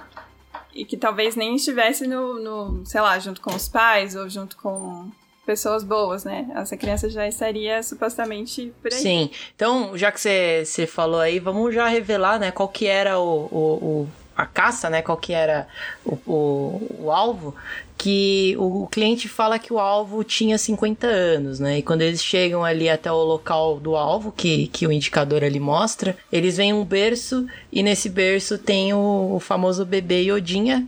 [0.80, 4.56] e que talvez nem estivesse no, no sei lá, junto com os pais ou junto
[4.56, 5.08] com
[5.44, 6.48] pessoas boas, né?
[6.56, 8.98] Essa criança já estaria supostamente por aí.
[8.98, 9.30] Sim.
[9.54, 13.58] Então, já que você falou aí, vamos já revelar, né, qual que era o, o,
[14.02, 15.66] o- a caça, né, qual que era
[16.04, 17.54] o, o, o alvo,
[17.98, 22.64] que o, cliente fala que o alvo tinha 50 anos, né, e quando eles chegam
[22.64, 26.84] ali até o local do alvo, que, que o indicador ali mostra, eles veem um
[26.84, 30.86] berço, e nesse berço tem o, o famoso bebê Yodinha,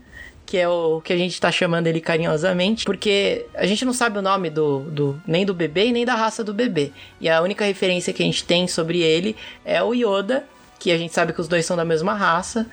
[0.49, 4.19] que é o que a gente tá chamando ele carinhosamente, porque a gente não sabe
[4.19, 6.91] o nome do, do nem do bebê e nem da raça do bebê.
[7.21, 10.47] E a única referência que a gente tem sobre ele é o Yoda,
[10.79, 12.67] que a gente sabe que os dois são da mesma raça.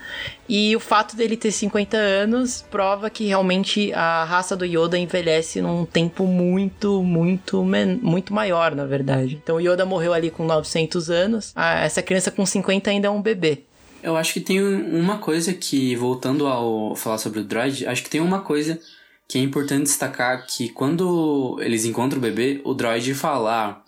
[0.48, 5.62] E o fato dele ter 50 anos prova que realmente a raça do Yoda envelhece
[5.62, 9.40] num tempo muito, muito, muito maior, na verdade.
[9.42, 13.22] Então o Yoda morreu ali com 900 anos, essa criança com 50 ainda é um
[13.22, 13.64] bebê.
[14.04, 18.10] Eu acho que tem uma coisa que, voltando ao falar sobre o droid, acho que
[18.10, 18.80] tem uma coisa
[19.28, 23.82] que é importante destacar que quando eles encontram o bebê, o droid fala: ah,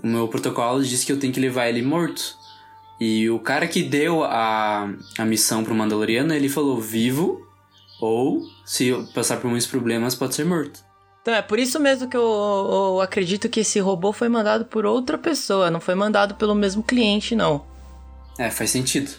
[0.00, 2.37] o meu protocolo diz que eu tenho que levar ele morto.
[3.00, 7.46] E o cara que deu a, a missão pro Mandaloriano, ele falou vivo,
[8.00, 10.80] ou se passar por muitos problemas, pode ser morto.
[11.22, 14.86] Então é por isso mesmo que eu, eu acredito que esse robô foi mandado por
[14.86, 17.64] outra pessoa, não foi mandado pelo mesmo cliente, não.
[18.38, 19.10] É, faz sentido.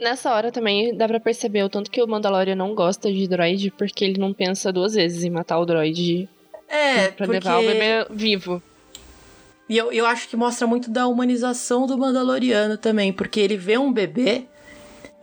[0.00, 3.70] Nessa hora também dá pra perceber o tanto que o Mandalorian não gosta de droid,
[3.70, 6.28] porque ele não pensa duas vezes em matar o droid
[6.68, 7.32] É, pra porque...
[7.32, 8.60] levar o bebê vivo.
[9.68, 13.78] E eu, eu acho que mostra muito da humanização do Mandaloriano também, porque ele vê
[13.78, 14.44] um bebê.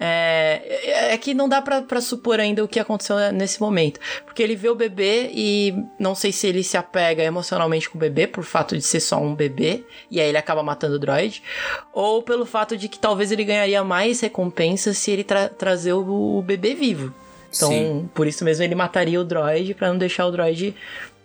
[0.03, 3.99] É, é que não dá pra, pra supor ainda o que aconteceu nesse momento.
[4.25, 8.01] Porque ele vê o bebê e não sei se ele se apega emocionalmente com o
[8.01, 11.43] bebê, por fato de ser só um bebê, e aí ele acaba matando o droid,
[11.93, 16.39] ou pelo fato de que talvez ele ganharia mais recompensa se ele tra trazer o,
[16.39, 17.13] o bebê vivo.
[17.55, 18.09] Então, Sim.
[18.15, 20.73] por isso mesmo ele mataria o droid pra não deixar o droid.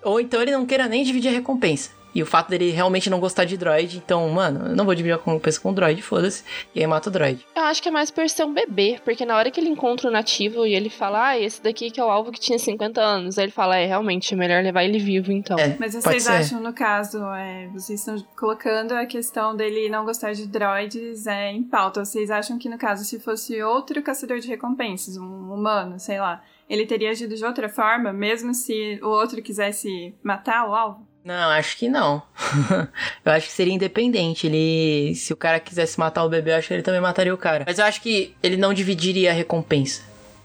[0.03, 1.96] Ou então ele não queira nem dividir a recompensa.
[2.17, 5.13] E o fato dele realmente não gostar de droid, então, mano, eu não vou dividir
[5.13, 6.43] a recompensa com o droid, foda-se.
[6.75, 7.47] E aí mata o droid.
[7.55, 10.09] Eu acho que é mais por ser um bebê, porque na hora que ele encontra
[10.09, 13.03] o nativo e ele fala, ah, esse daqui que é o alvo que tinha 50
[13.03, 15.59] anos, aí ele fala, é, realmente, é melhor levar ele vivo, então.
[15.59, 16.33] É, Mas pode vocês ser.
[16.33, 21.51] acham, no caso, é, vocês estão colocando a questão dele não gostar de droids é,
[21.51, 22.03] em pauta.
[22.03, 26.43] Vocês acham que, no caso, se fosse outro caçador de recompensas, um humano, sei lá,
[26.67, 31.07] ele teria agido de outra forma, mesmo se o outro quisesse matar o alvo?
[31.27, 32.23] Não, acho que não.
[33.25, 34.47] eu acho que seria independente.
[34.47, 35.13] Ele.
[35.17, 37.65] Se o cara quisesse matar o bebê, eu acho que ele também mataria o cara.
[37.67, 40.03] Mas eu acho que ele não dividiria a recompensa.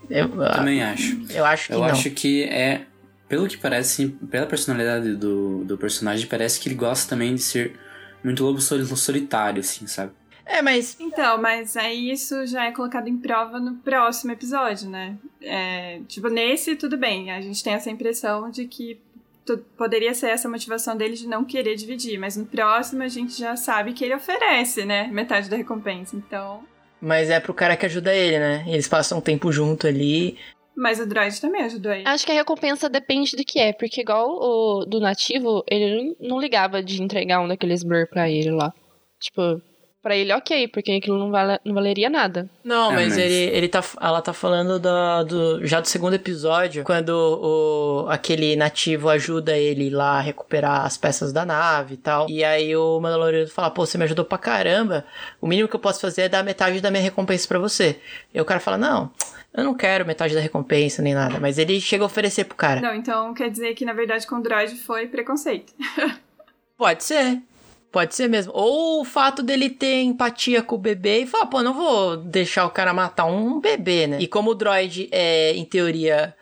[0.09, 1.21] Eu, Também acho.
[1.29, 1.85] eu acho que Eu não.
[1.85, 2.81] acho que é.
[3.29, 7.79] Pelo que parece, pela personalidade do, do personagem, parece que ele gosta também de ser
[8.23, 10.11] muito lobo soli- solitário, assim, sabe?
[10.45, 10.97] É, mas.
[10.99, 15.15] Então, mas aí isso já é colocado em prova no próximo episódio, né?
[15.41, 17.31] É, tipo, nesse, tudo bem.
[17.31, 18.99] A gente tem essa impressão de que
[19.77, 22.17] poderia ser essa motivação dele de não querer dividir.
[22.17, 25.07] Mas no próximo a gente já sabe que ele oferece, né?
[25.07, 26.15] Metade da recompensa.
[26.15, 26.63] Então.
[27.01, 28.65] Mas é pro cara que ajuda ele, né?
[28.67, 30.37] Eles passam um tempo junto ali.
[30.75, 32.07] Mas o droid também ajudou ele.
[32.07, 36.31] Acho que a recompensa depende do que é, porque igual o do nativo, ele não
[36.31, 38.73] não ligava de entregar um daqueles blur pra ele lá.
[39.19, 39.61] Tipo,
[40.01, 42.49] pra ele ok, porque aquilo não, vale, não valeria nada.
[42.63, 46.13] Não, É, mas, mas- Ele, ele tá, ela tá falando do, do- já do segundo
[46.15, 51.97] episódio, quando o, aquele nativo ajuda ele lá a recuperar as peças da nave e
[51.97, 52.29] tal.
[52.29, 55.05] E aí o Mandaloriano fala, pô, você me ajudou pra caramba,
[55.39, 57.99] o mínimo que eu posso fazer é dar metade da minha recompensa pra você.
[58.33, 59.11] E o cara fala, não,
[59.53, 61.39] eu não quero metade da recompensa nem nada.
[61.39, 62.81] Mas ele chega a oferecer pro cara.
[62.81, 65.73] Não, então quer dizer que na verdade com o droid foi preconceito.
[66.77, 67.39] Pode ser.
[67.91, 68.53] Pode ser mesmo.
[68.55, 72.65] Ou o fato dele ter empatia com o bebê e falar, pô, não vou deixar
[72.65, 74.17] o cara matar um bebê, né?
[74.21, 76.33] E como o droid é, em teoria,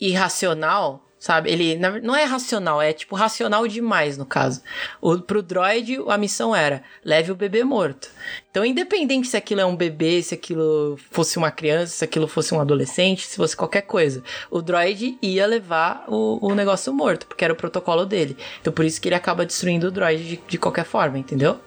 [0.00, 1.50] irracional, sabe?
[1.50, 4.62] Ele não é racional, é tipo racional demais no caso.
[5.00, 8.08] O, pro droid, a missão era leve o bebê morto.
[8.50, 12.54] Então, independente se aquilo é um bebê, se aquilo fosse uma criança, se aquilo fosse
[12.54, 17.44] um adolescente, se fosse qualquer coisa, o droid ia levar o, o negócio morto, porque
[17.44, 18.36] era o protocolo dele.
[18.60, 21.58] Então, por isso que ele acaba destruindo o droid de, de qualquer forma, entendeu?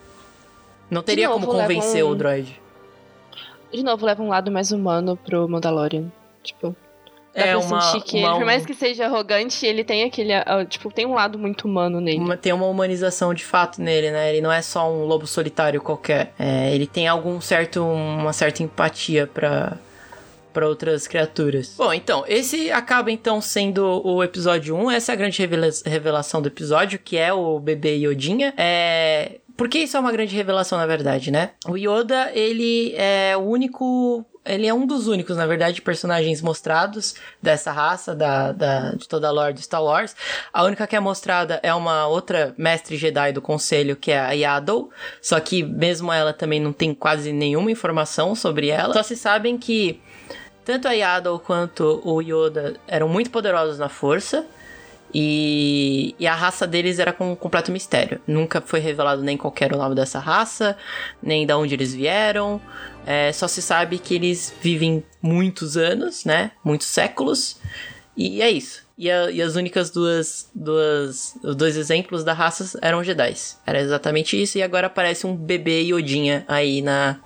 [0.90, 2.60] Não teria novo, como convencer um- o droid.
[3.72, 6.12] De novo, leva um lado mais humano pro Mandalorian.
[6.44, 6.76] Tipo,
[7.36, 10.04] dá É pra uma, sentir que uma- ele, por mais que seja arrogante, ele tem
[10.04, 10.34] aquele.
[10.34, 12.20] ah, Tipo, tem um lado muito humano nele.
[12.20, 14.30] uma- tem uma humanização de fato nele, né?
[14.32, 16.34] Ele não é só um lobo solitário qualquer.
[16.38, 19.78] É, ele tem algum certo, uma certa empatia pra
[20.54, 21.76] para outras criaturas.
[21.78, 24.92] Bom, então, esse acaba então sendo o episódio 1.
[24.92, 28.54] Essa é a grande revela- revelação do episódio, que é o bebê Yodinha.
[28.58, 29.38] É...
[29.56, 31.52] Por que isso é uma grande revelação, na verdade, né?
[31.66, 37.16] O Yoda, ele é o único ele é um dos únicos, na verdade, personagens mostrados
[37.42, 40.16] dessa raça, da, da- de toda a lore do Star Wars.
[40.52, 44.32] A única que é mostrada é uma outra mestre Jedi do conselho, que é a
[44.32, 44.90] Yaddle.
[45.22, 48.94] Só que mesmo ela também não tem quase nenhuma informação sobre ela.
[48.94, 50.02] Só se sabem que
[50.66, 54.46] tanto a Yaddle quanto o Yoda eram muito poderosos na força.
[55.14, 58.22] E, e a raça deles era com completo mistério.
[58.26, 60.78] Nunca foi revelado nem qual era o nome dessa raça,
[61.22, 62.62] nem de onde eles vieram.
[63.06, 66.52] É, só se sabe que eles vivem muitos anos, né?
[66.64, 67.60] Muitos séculos.
[68.16, 68.86] E é isso.
[68.98, 71.36] E, a- e as únicas duas, duas.
[71.44, 73.34] Os dois exemplos da raça eram Jedi.
[73.66, 74.58] Era exatamente isso.
[74.58, 77.20] E agora aparece um bebê Yodinha aí na,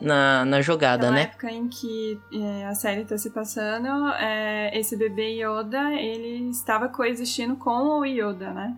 [0.00, 1.22] na, na jogada, Na né?
[1.22, 6.88] época em que é, a série tá se passando, é, esse bebê Yoda, ele estava
[6.88, 8.76] coexistindo com o Yoda, né?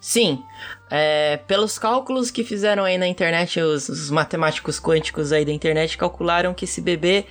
[0.00, 0.42] Sim.
[0.90, 5.96] É, pelos cálculos que fizeram aí na internet, os, os, matemáticos quânticos aí da internet
[5.96, 7.26] calcularam que esse bebê,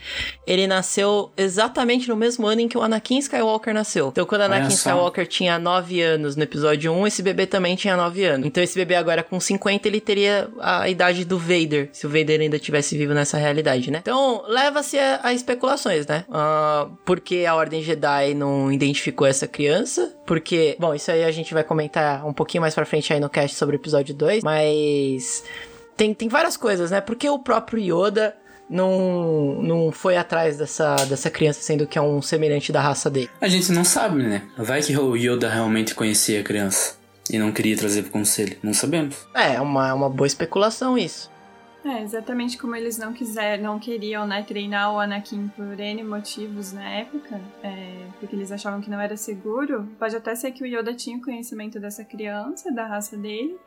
[0.48, 4.08] ele nasceu exatamente no mesmo ano em que o Anakin Skywalker nasceu.
[4.08, 7.98] Então, quando o Anakin Skywalker tinha 9 anos no episódio 1, esse bebê também tinha
[7.98, 8.48] 9 anos.
[8.48, 12.40] Então, esse bebê agora com 50, ele teria a idade do Vader, se o Vader
[12.40, 14.00] ainda tivesse vivo nessa realidade, né?
[14.02, 16.24] Então, leva-se a, a, especulações, né?
[16.30, 21.54] Uh, porque a Ordem Jedi não identificou essa criança, porque, bom, isso aí a gente
[21.54, 25.44] vai comentar um pouquinho mais pra frente aí no cast sobre o episódio 2, mas
[25.96, 27.02] tem, tem várias coisas, né?
[27.02, 28.36] Porque o próprio Yoda
[28.70, 33.30] não, não foi atrás dessa, dessa criança, sendo que é um semelhante da raça dele.
[33.42, 34.44] A gente não sabe, né?
[34.58, 36.96] Vai que o Yoda realmente conhecia a criança
[37.30, 38.58] e não queria trazer pro conselho.
[38.62, 39.16] Não sabemos.
[39.34, 41.29] É, é uma, é uma boa especulação isso.
[41.84, 46.74] É, exatamente como eles não quiseram, não queriam, né, treinar o Anakin por N motivos
[46.74, 49.88] na época, é, porque eles achavam que não era seguro.
[49.98, 53.58] Pode até ser que o Yoda tinha conhecimento dessa criança, da raça dele,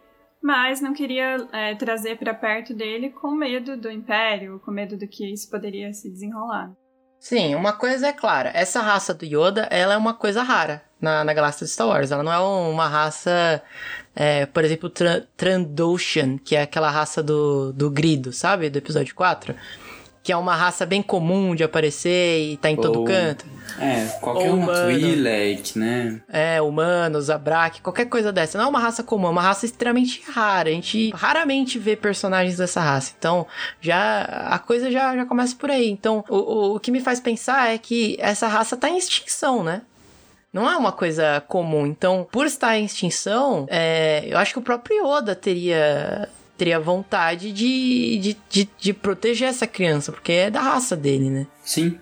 [0.42, 5.08] mas não queria é, trazer para perto dele com medo do Império, com medo do
[5.08, 6.70] que isso poderia se desenrolar.
[7.18, 11.24] Sim, uma coisa é clara, essa raça do Yoda, ela é uma coisa rara na,
[11.24, 12.10] na galáxia de Star Wars.
[12.10, 13.60] Ela não é uma raça,
[14.14, 14.90] é, por exemplo,
[15.36, 18.70] Trandoshan, que é aquela raça do, do Grido, sabe?
[18.70, 19.54] Do episódio 4
[20.22, 23.44] que é uma raça bem comum de aparecer e tá em todo Ou, canto.
[23.78, 26.22] É, qualquer Ou uma Twi'lek, né?
[26.28, 28.56] É, humanos, Zabrak, qualquer coisa dessa.
[28.56, 30.68] Não é uma raça comum, é uma raça extremamente rara.
[30.68, 33.12] A gente raramente vê personagens dessa raça.
[33.18, 33.46] Então,
[33.80, 35.90] já a coisa já, já começa por aí.
[35.90, 39.64] Então, o, o, o que me faz pensar é que essa raça tá em extinção,
[39.64, 39.82] né?
[40.52, 41.86] Não é uma coisa comum.
[41.86, 46.28] Então, por estar em extinção, é, eu acho que o próprio Yoda teria
[46.58, 51.46] teria vontade de, de, de, de, proteger essa criança, porque é da raça dele, né?
[51.64, 51.98] Sim.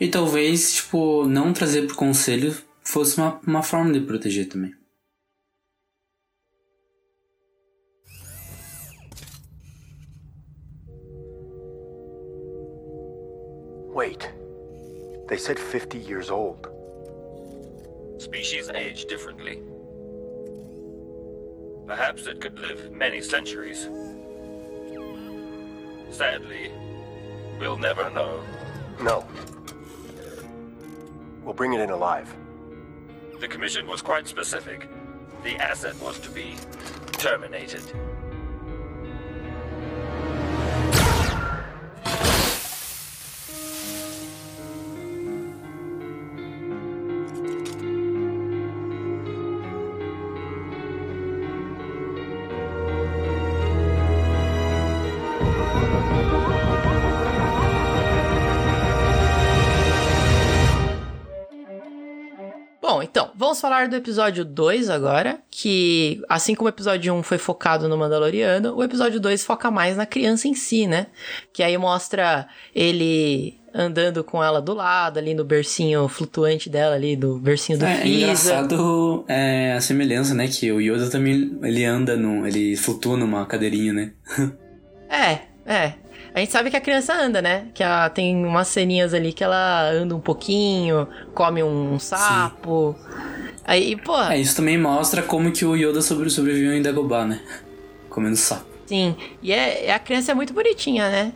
[0.00, 4.72] E talvez, tipo, não trazer pro conselho fosse uma, uma forma de proteger também.
[13.94, 14.28] Wait.
[15.28, 16.73] They said 50 years old.
[18.24, 19.60] Species age differently.
[21.86, 23.86] Perhaps it could live many centuries.
[26.08, 26.72] Sadly,
[27.60, 28.40] we'll never know.
[29.02, 29.26] No.
[31.42, 32.34] We'll bring it in alive.
[33.40, 34.88] The Commission was quite specific.
[35.42, 36.56] The asset was to be
[37.12, 37.82] terminated.
[63.64, 68.76] Falar do episódio 2 agora, que assim como o episódio 1 foi focado no Mandaloriano,
[68.76, 71.06] o episódio 2 foca mais na criança em si, né?
[71.50, 77.16] Que aí mostra ele andando com ela do lado, ali no bercinho flutuante dela, ali
[77.16, 78.06] do bercinho do é, Fiza.
[78.06, 80.46] É engraçado é, a semelhança, né?
[80.46, 84.12] Que o Yoda também, ele anda, no, ele flutua numa cadeirinha, né?
[85.08, 85.94] é, é.
[86.34, 87.68] A gente sabe que a criança anda, né?
[87.72, 92.94] Que ela tem umas ceninhas ali que ela anda um pouquinho, come um sapo.
[92.98, 93.33] Sim.
[93.64, 94.20] Aí, pô.
[94.20, 97.40] É, isso também mostra como que o Yoda sobre, sobreviveu em Dagobah, né?
[98.08, 98.74] Comendo sapo.
[98.86, 101.32] Sim, e é, a criança é muito bonitinha, né?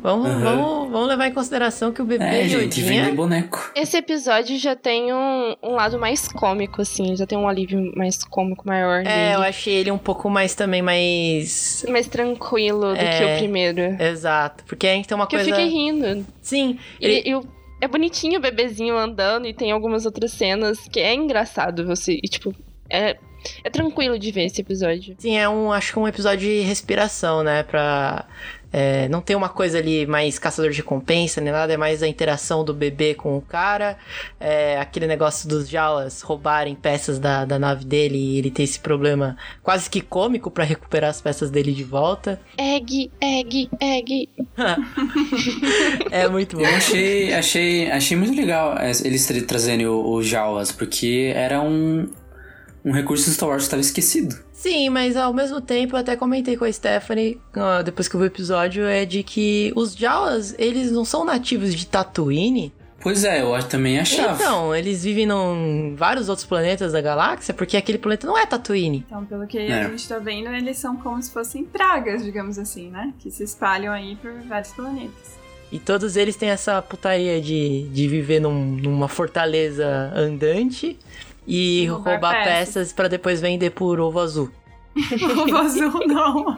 [0.00, 0.40] Vamos, uhum.
[0.40, 3.72] vamos, vamos levar em consideração que o bebê é, gente, vem de boneco.
[3.74, 7.16] Esse episódio já tem um, um lado mais cômico, assim.
[7.16, 9.00] Já tem um alívio mais cômico maior.
[9.00, 9.34] É, dele.
[9.34, 11.84] eu achei ele um pouco mais também mais.
[11.88, 13.80] Mais tranquilo do é, que o primeiro.
[14.00, 14.62] Exato.
[14.66, 15.50] Porque a gente tem uma que coisa.
[15.50, 16.24] Eu fiquei rindo.
[16.40, 16.78] Sim.
[17.00, 17.22] Ele...
[17.26, 21.86] E, e é bonitinho o bebezinho andando e tem algumas outras cenas que é engraçado
[21.86, 22.18] você.
[22.22, 22.54] E, tipo,
[22.90, 23.16] é,
[23.62, 25.14] é tranquilo de ver esse episódio.
[25.18, 27.62] Sim, é um, acho que um episódio de respiração, né?
[27.62, 28.26] Pra
[28.72, 32.08] é, não tem uma coisa ali mais caçador de recompensa nem nada, é mais a
[32.08, 33.96] interação do bebê com o cara.
[34.38, 38.78] É, aquele negócio dos Jawas roubarem peças da, da nave dele e ele ter esse
[38.78, 42.40] problema quase que cômico para recuperar as peças dele de volta.
[42.56, 44.28] Egg, egg, egg.
[46.10, 46.62] é muito bom.
[46.62, 52.08] Eu achei, achei, achei muito legal eles trazerem os Jawas, porque era um,
[52.88, 54.36] um recurso Star Wars que estava esquecido.
[54.52, 57.38] Sim, mas ao mesmo tempo eu até comentei com a Stephanie,
[57.84, 61.74] depois que eu vi o episódio, é de que os Jawas, eles não são nativos
[61.74, 62.72] de Tatooine.
[63.00, 64.34] Pois é, eu também achava.
[64.34, 69.04] Então, eles vivem em vários outros planetas da galáxia, porque aquele planeta não é Tatooine.
[69.06, 69.84] Então, pelo que é.
[69.84, 73.12] a gente tá vendo, eles são como se fossem pragas, digamos assim, né?
[73.20, 75.38] Que se espalham aí por vários planetas.
[75.70, 80.98] E todos eles têm essa putaria de, de viver num, numa fortaleza andante
[81.50, 82.74] e Roubar roubar, peças.
[82.74, 84.50] peças pra depois vender por ovo azul.
[85.40, 86.56] Ovo azul, não.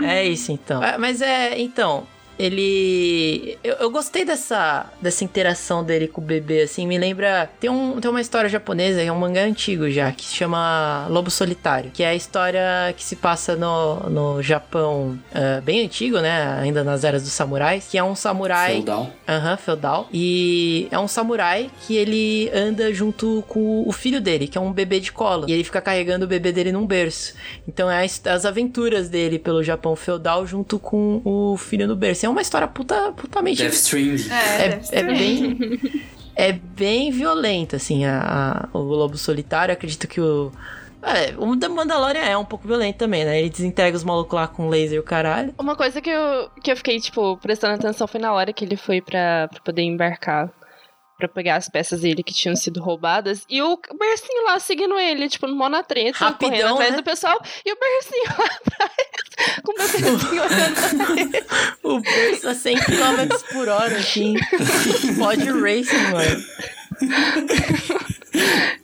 [0.00, 0.82] É isso então.
[0.82, 2.06] É, mas é, então,
[2.38, 3.58] ele.
[3.62, 6.86] Eu, eu gostei dessa, dessa interação dele com o bebê, assim.
[6.86, 7.50] Me lembra.
[7.60, 11.30] Tem, um, tem uma história japonesa, é um mangá antigo já, que se chama Lobo
[11.30, 11.90] Solitário.
[11.92, 16.58] Que é a história que se passa no, no Japão ah, bem antigo, né?
[16.60, 17.88] Ainda nas eras dos samurais.
[17.90, 18.74] Que é um samurai.
[18.74, 19.10] Feudal.
[19.28, 20.08] Aham, feudal.
[20.12, 24.72] E é um samurai que ele anda junto com o filho dele, que é um
[24.72, 25.46] bebê de colo.
[25.48, 27.34] E ele fica carregando o bebê dele num berço.
[27.66, 32.27] Então é as, as aventuras dele pelo Japão feudal junto com o filho no berço.
[32.28, 33.62] É uma história puta, putamente.
[33.62, 34.30] Death Stranding.
[34.30, 35.58] É, É, é bem.
[36.40, 39.72] É bem violenta, assim, a, a- o Lobo Solitário.
[39.72, 40.52] Acredito que o.
[41.02, 43.40] É, o da Mandalorian é um pouco violento também, né?
[43.40, 45.52] Ele desintegra os malucos lá com laser e o caralho.
[45.58, 48.76] Uma coisa que eu, que eu fiquei, tipo, prestando atenção foi na hora que ele
[48.76, 50.48] foi pra poder embarcar.
[51.18, 53.44] Pra pegar as peças dele que tinham sido roubadas.
[53.50, 56.96] E o Bercinho lá seguindo ele, tipo, no mó na treta, Rapidão, correndo atrás né?
[56.98, 57.42] do pessoal.
[57.66, 61.46] E o Bercinho lá atrás, com o bebezinho olhando pra ele.
[61.82, 64.34] O berço a 100 km por hora, assim.
[65.18, 66.44] Pode racing, mano.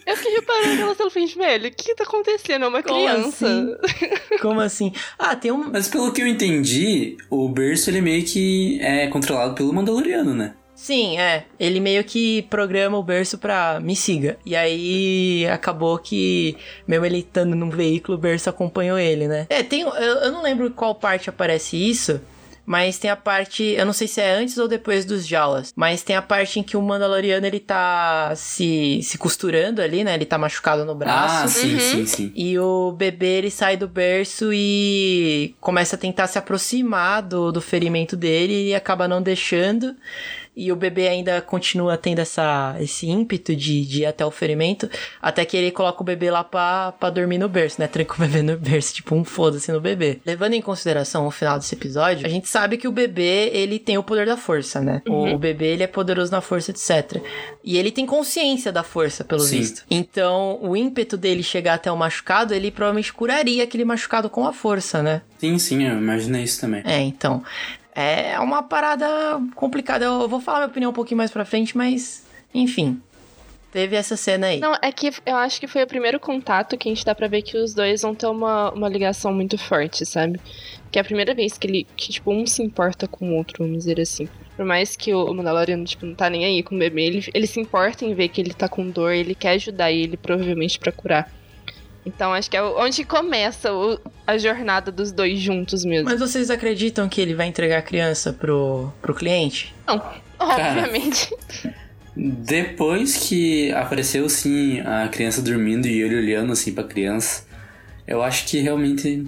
[0.07, 1.29] Eu fiquei reparando aquela cena, falei,
[1.59, 2.65] velho, o que tá acontecendo?
[2.65, 3.47] É uma Como criança.
[3.47, 4.39] assim?
[4.41, 4.93] Como assim?
[5.19, 5.71] Ah, tem um.
[5.71, 10.55] Mas pelo que eu entendi, o berço ele meio que é controlado pelo Mandaloriano, né?
[10.75, 11.45] Sim, é.
[11.59, 14.37] Ele meio que programa o berço pra me siga.
[14.45, 16.57] E aí acabou que,
[16.87, 19.47] mesmo ele estando num veículo, o berço acompanhou ele, né?
[19.49, 19.83] É, tem.
[19.83, 22.21] Eu, eu não lembro qual parte aparece isso.
[22.67, 26.03] Mas tem a parte, eu não sei se é antes ou depois dos Jalas, mas
[26.03, 30.15] tem a parte em que o Mandaloriano ele tá se, se costurando ali, né?
[30.15, 31.45] Ele tá machucado no braço.
[31.45, 32.33] Ah, sim, sim, sim.
[32.35, 37.61] E o bebê ele sai do berço e começa a tentar se aproximar do, do
[37.61, 39.95] ferimento dele e acaba não deixando.
[40.57, 44.89] E o bebê ainda continua tendo essa, esse ímpeto de, de ir até o ferimento,
[45.21, 47.89] até que ele coloca o bebê lá pra, pra dormir no berço, né?
[47.89, 50.21] Tranca o bebê no berço, tipo um foda-se no bebê.
[50.25, 53.99] Levando em consideração o final desse episódio, a gente sabe que o bebê, ele tem
[53.99, 55.03] o poder da força, né?
[55.09, 57.21] O, o bebê, ele é poderoso na força, etc.
[57.63, 59.59] E ele tem consciência da força, pelo Sim.
[59.59, 59.83] visto.
[59.91, 64.53] Então, o ímpeto dele chegar até o machucado, ele provavelmente curaria aquele machucado com a
[64.53, 65.23] força, né?
[65.39, 66.83] Sim, sim, eu imaginei isso também.
[66.85, 67.43] É, então.
[67.95, 69.07] É uma parada
[69.55, 70.05] complicada.
[70.05, 72.27] Eu vou falar minha opinião um pouquinho mais pra frente, mas.
[72.53, 73.01] Enfim.
[73.75, 74.61] Teve essa cena aí.
[74.61, 77.27] Não, é que eu acho que foi o primeiro contato que a gente dá pra
[77.27, 80.41] ver que os dois vão ter uma, uma ligação muito forte, sabe?
[80.93, 83.65] Que é a primeira vez que ele, que, tipo, um se importa com o outro,
[83.65, 84.29] vamos dizer assim.
[84.57, 87.49] Por mais que o Mandaloriano, tipo, não tá nem aí com o bebê, ele, ele
[87.49, 90.93] se importa em ver que ele tá com dor, ele quer ajudar ele, provavelmente, pra
[90.93, 91.29] curar.
[92.07, 96.09] Então acho que é onde começa o- a jornada dos dois juntos mesmo.
[96.11, 99.75] Mas vocês acreditam que ele vai entregar a criança pro, pro cliente?
[99.87, 100.03] Não,
[100.39, 101.35] obviamente.
[102.17, 107.45] Depois que apareceu, assim, a criança dormindo e ele olhando, assim, pra criança,
[108.07, 109.27] eu acho que realmente...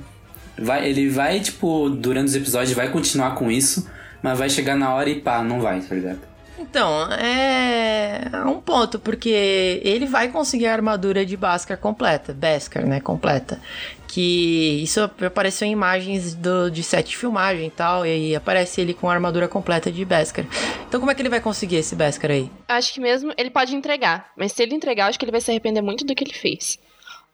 [0.58, 3.90] Vai, ele vai, tipo, durante os episódios, vai continuar com isso,
[4.22, 6.20] mas vai chegar na hora e pá, não vai, tá ligado?
[6.58, 13.00] Então, é um ponto, porque ele vai conseguir a armadura de Bhaskar completa, Beskar, né,
[13.00, 13.60] completa.
[14.08, 18.94] Que isso apareceu em imagens do, de set de filmagem e tal, e aparece ele
[18.94, 20.46] com a armadura completa de Beskar.
[20.88, 22.50] Então como é que ele vai conseguir esse Beskar aí?
[22.68, 25.50] Acho que mesmo ele pode entregar, mas se ele entregar, acho que ele vai se
[25.50, 26.78] arrepender muito do que ele fez.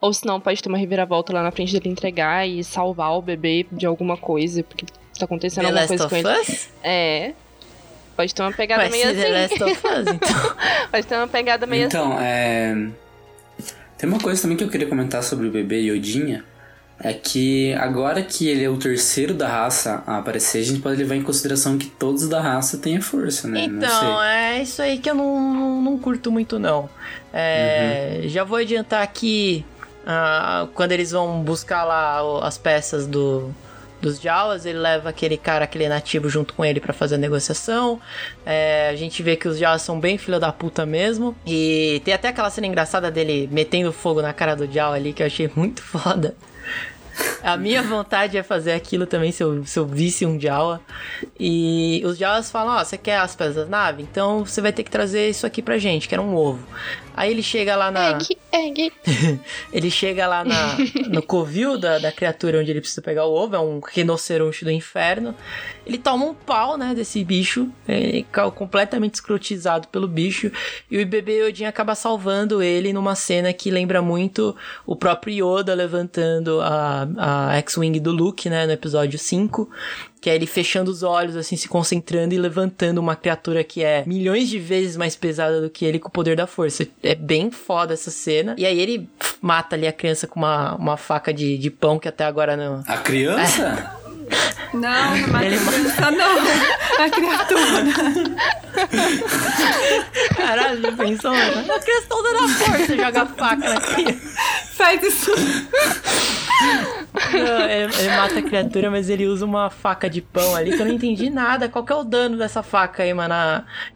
[0.01, 3.64] Ou senão pode ter uma reviravolta lá na frente dele entregar e salvar o bebê
[3.70, 4.85] de alguma coisa, porque
[5.16, 6.41] tá acontecendo The alguma Last coisa com of ele.
[6.41, 6.68] Us?
[6.83, 7.33] É.
[8.17, 9.59] Pode ter uma pegada Vai meio The assim.
[9.59, 10.57] Last of Us, então.
[10.91, 11.97] Pode ter uma pegada meio assim.
[11.97, 12.89] Então, é...
[13.99, 16.45] Tem uma coisa também que eu queria comentar sobre o bebê Yodinha.
[17.05, 20.97] É que agora que ele é o terceiro da raça a aparecer, a gente pode
[20.99, 23.67] levar em consideração que todos da raça têm a força, né?
[23.67, 24.27] Não Então, sei.
[24.29, 26.89] é isso aí que eu não, não, não curto muito, não.
[27.33, 28.29] É, Uhum.
[28.29, 29.65] Já vou adiantar aqui,
[30.07, 33.53] ah, quando eles vão buscar lá as peças do,
[34.03, 38.00] dos Jawas, ele leva aquele cara, aquele nativo junto com ele pra fazer a negociação.
[38.44, 41.34] É, a gente vê que os Jawas são bem filho da puta mesmo.
[41.46, 45.22] E tem até aquela cena engraçada dele metendo fogo na cara do Jawa ali, que
[45.22, 46.34] eu achei muito foda.
[47.43, 50.81] A minha vontade é fazer aquilo também se eu, se eu visse um Jawa.
[51.39, 54.03] E os Jawas falam: Ó, você quer as peças da nave?
[54.03, 56.67] Então você vai ter que trazer isso aqui pra gente, que era um ovo.
[57.15, 58.11] Aí ele chega lá na.
[58.13, 58.93] Egg, egg.
[59.73, 60.77] Ele chega lá na,
[61.09, 64.71] no covil da, da criatura onde ele precisa pegar o ovo, é um rinoceronte do
[64.71, 65.35] inferno.
[65.85, 68.24] Ele toma um pau, né, desse bicho, é,
[68.55, 70.51] completamente escrotizado pelo bicho.
[70.91, 74.55] E o bebê Yodin acaba salvando ele numa cena que lembra muito
[74.87, 77.09] o próprio Yoda levantando a,
[77.51, 79.68] a X-Wing do Luke, né, no episódio 5.
[80.20, 84.05] Que é ele fechando os olhos, assim, se concentrando e levantando uma criatura que é
[84.07, 86.87] milhões de vezes mais pesada do que ele com o poder da força.
[87.03, 88.55] É bem foda essa cena.
[88.57, 89.09] E aí ele
[89.41, 92.85] mata ali a criança com uma, uma faca de, de pão que até agora não.
[92.87, 93.97] A criança?
[94.73, 96.39] Não, não mata a criança, não.
[97.05, 97.85] A criatura.
[100.37, 101.33] Caralho, já pensou?
[101.33, 104.39] A criança tá usando a força, joga a faca na criança.
[104.73, 105.31] Faz isso.
[107.33, 110.81] Não, ele, ele mata a criatura, mas ele usa uma faca de pão ali que
[110.81, 111.68] eu não entendi nada.
[111.68, 113.35] Qual que é o dano dessa faca aí, mano?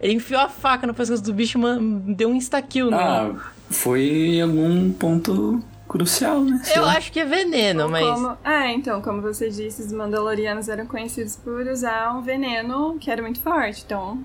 [0.00, 2.98] Ele enfiou a faca no pescoço do bicho, mano, deu um insta-kill, né?
[2.98, 3.30] Ah,
[3.70, 6.60] foi em algum ponto crucial, né?
[6.64, 6.96] Sei Eu lá.
[6.96, 8.04] acho que é veneno, mas.
[8.04, 8.36] Como...
[8.44, 13.22] É, então, como você disse, os Mandalorianos eram conhecidos por usar um veneno que era
[13.22, 13.82] muito forte.
[13.84, 14.24] Então,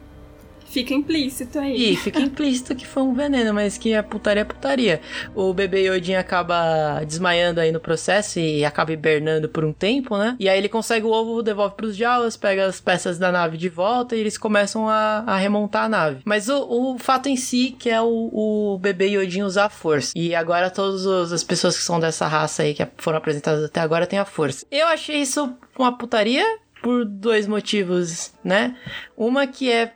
[0.72, 1.92] fica implícito aí.
[1.92, 5.02] Ih, fica implícito que foi um veneno, mas que a putaria é putaria.
[5.36, 10.36] O bebê Yodin acaba desmaiando aí no processo e acaba hibernando por um tempo, né?
[10.40, 13.70] E aí ele consegue o ovo, devolve pros Jawas, pega as peças da nave de
[13.70, 16.22] volta e eles começam a, a remontar a nave.
[16.26, 20.14] Mas o, o fato em si que é o, o bebê Yodin usar a força.
[20.16, 24.08] E agora todas as pessoas que são dessa raça aí, que foram apresentadas até agora,
[24.08, 24.66] têm a força.
[24.72, 26.46] Eu achei isso uma putaria
[26.82, 28.76] por dois motivos, né?
[29.16, 29.94] Uma que é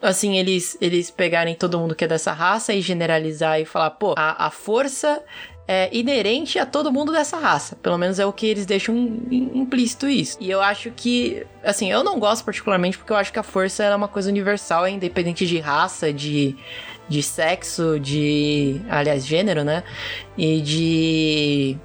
[0.00, 4.14] assim, eles, eles pegarem todo mundo que é dessa raça e generalizar e falar, pô,
[4.16, 5.22] a, a força
[5.66, 7.76] é inerente a todo mundo dessa raça.
[7.76, 10.38] Pelo menos é o que eles deixam im- im- implícito isso.
[10.40, 13.84] E eu acho que, assim, eu não gosto particularmente porque eu acho que a força
[13.84, 16.56] é uma coisa universal, é independente de raça, de,
[17.06, 19.82] de sexo, de, aliás, gênero, né?
[20.38, 21.76] E de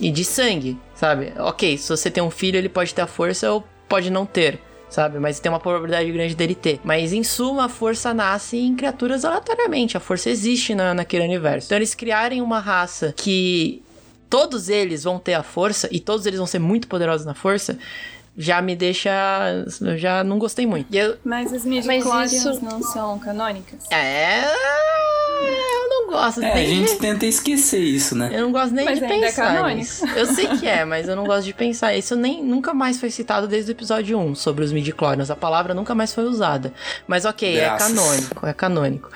[0.00, 1.32] e de sangue, sabe?
[1.38, 4.58] Ok, se você tem um filho, ele pode ter a força ou pode não ter,
[4.92, 5.18] sabe?
[5.18, 6.80] Mas tem uma probabilidade grande dele ter.
[6.84, 9.96] Mas em suma, a força nasce em criaturas aleatoriamente.
[9.96, 11.66] A força existe na, naquele universo.
[11.66, 13.82] Então eles criarem uma raça que
[14.30, 17.78] todos eles vão ter a força e todos eles vão ser muito poderosos na força.
[18.36, 19.10] Já me deixa.
[19.82, 20.86] Eu já não gostei muito.
[20.90, 23.90] E eu, Mas as Mas midichlorians isso- não são canônicas?
[23.90, 24.42] é.
[26.12, 28.30] Gosto É, a nem de- gente tenta esquecer isso, né?
[28.32, 29.78] Eu não gosto nem Mas de ainda é pensar canônico.
[29.78, 30.06] nisso.
[30.08, 31.94] Eu sei que é, mas eu não gosto de pensar.
[31.96, 35.30] Isso nem, nunca mais foi citado desde o episódio 1 sobre os midichlorians.
[35.30, 36.72] A palavra nunca mais foi usada.
[37.06, 37.90] Mas ok, Graças.
[37.90, 39.10] é canônico, é canônico.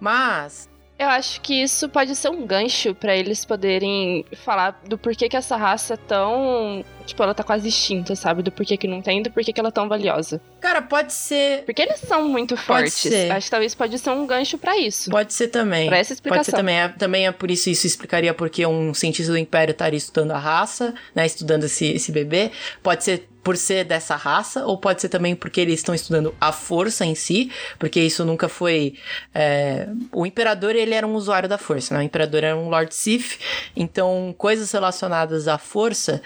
[0.00, 5.28] Mas, Eu acho que isso pode ser um gancho pra eles poderem falar do porquê
[5.28, 6.84] que essa raça é tão.
[7.06, 8.42] Tipo, ela tá quase extinta, sabe?
[8.42, 10.40] Do porquê que não tem, do porquê que ela é tão valiosa.
[10.60, 11.62] cara, pode ser.
[11.64, 12.94] Porque eles são muito Pode fortes.
[12.94, 13.30] ser.
[13.30, 15.10] Acho que talvez pode ser um gancho pra isso.
[15.10, 15.86] Pode ser também.
[15.86, 16.54] Pra essa Pode ser explicação.
[16.58, 16.76] também.
[16.80, 20.38] É, também é por isso isso explicaria porque um cientista do Império estaria estudando a
[20.38, 21.26] raça, né?
[21.26, 22.50] Estudando esse, esse bebê.
[22.82, 26.50] Pode ser por ser dessa raça, ou pode ser também porque eles estão estudando a
[26.50, 28.94] força em si, porque isso nunca foi.
[29.34, 32.00] é, O Imperador, ele era um usuário da força, né?
[32.00, 33.38] O Imperador era um Lord Sith,
[33.76, 36.22] então coisas relacionadas à força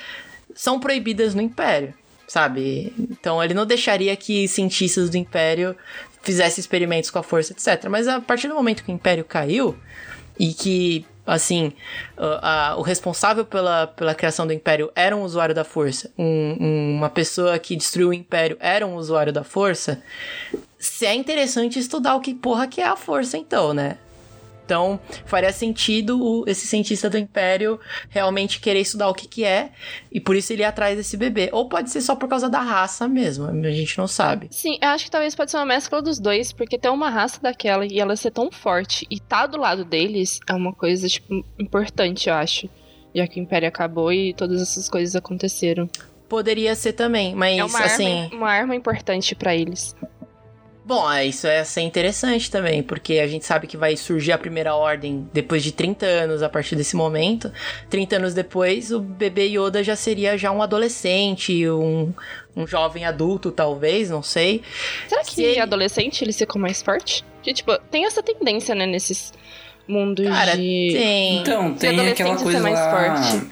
[0.58, 1.94] são proibidas no Império,
[2.26, 2.92] sabe?
[2.98, 5.76] Então ele não deixaria que cientistas do Império
[6.20, 7.88] fizessem experimentos com a força, etc.
[7.88, 9.76] Mas a partir do momento que o Império caiu
[10.36, 11.72] e que, assim,
[12.16, 16.56] a- a- o responsável pela, pela criação do Império era um usuário da força, um-
[16.60, 20.02] um- uma pessoa que destruiu o Império era um usuário da força,
[20.76, 23.96] se é interessante estudar o que porra que é a força, então, né?
[24.68, 29.70] Então, faria sentido esse cientista do Império realmente querer estudar o que que é,
[30.12, 31.48] e por isso ele ir atrás desse bebê.
[31.52, 34.48] Ou pode ser só por causa da raça mesmo, a gente não sabe.
[34.50, 37.40] Sim, eu acho que talvez pode ser uma mescla dos dois, porque ter uma raça
[37.40, 41.42] daquela e ela ser tão forte e tá do lado deles é uma coisa, tipo,
[41.58, 42.68] importante, eu acho.
[43.14, 45.88] Já que o Império acabou e todas essas coisas aconteceram.
[46.28, 48.24] Poderia ser também, mas é uma, assim.
[48.24, 49.96] arma, uma arma importante pra eles.
[50.88, 54.38] Bom, é, isso é ser interessante também, porque a gente sabe que vai surgir a
[54.38, 57.52] primeira ordem depois de 30 anos a partir desse momento.
[57.90, 62.10] 30 anos depois, o bebê Yoda já seria já um adolescente, um,
[62.56, 64.62] um jovem adulto, talvez, não sei.
[65.06, 67.22] Será que Se ele- adolescente ele ficou mais forte?
[67.34, 69.30] Porque, tipo, tem essa tendência, né, nesses
[69.86, 70.88] mundos Cara, de.
[70.94, 71.38] tem.
[71.40, 72.90] Então, Se tem aquela coisa mais lá.
[73.22, 73.46] forte.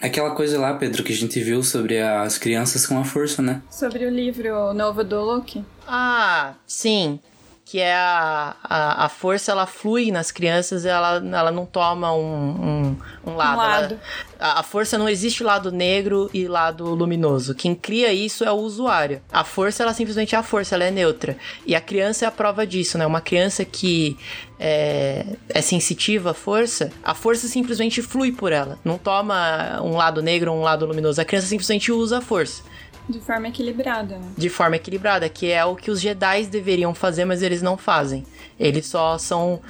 [0.00, 3.60] Aquela coisa lá, Pedro, que a gente viu sobre as crianças com a força, né?
[3.68, 5.62] Sobre o livro novo do Luke.
[5.88, 7.18] Ah, sim.
[7.64, 12.96] Que é a, a, a força, ela flui nas crianças, ela, ela não toma um,
[13.26, 13.58] um, um lado.
[13.58, 14.00] Um Ela- lado.
[14.40, 17.54] a, a força não existe lado negro e lado luminoso.
[17.54, 19.20] Quem cria isso é o usuário.
[19.30, 21.36] A força, ela simplesmente é a força, ela é neutra.
[21.66, 23.04] E a criança é a prova disso, né?
[23.04, 24.16] Uma criança que
[24.58, 28.78] é, é sensitiva à força, a força simplesmente flui por ela.
[28.82, 31.20] Não toma um lado negro ou um lado luminoso.
[31.20, 32.62] A criança simplesmente usa a força
[33.08, 34.28] De forma equilibrada, né?
[34.36, 38.24] de forma equilibrada, que é o que os Jedi deveriam fazer, mas eles não fazem.
[38.58, 39.60] Eles só são.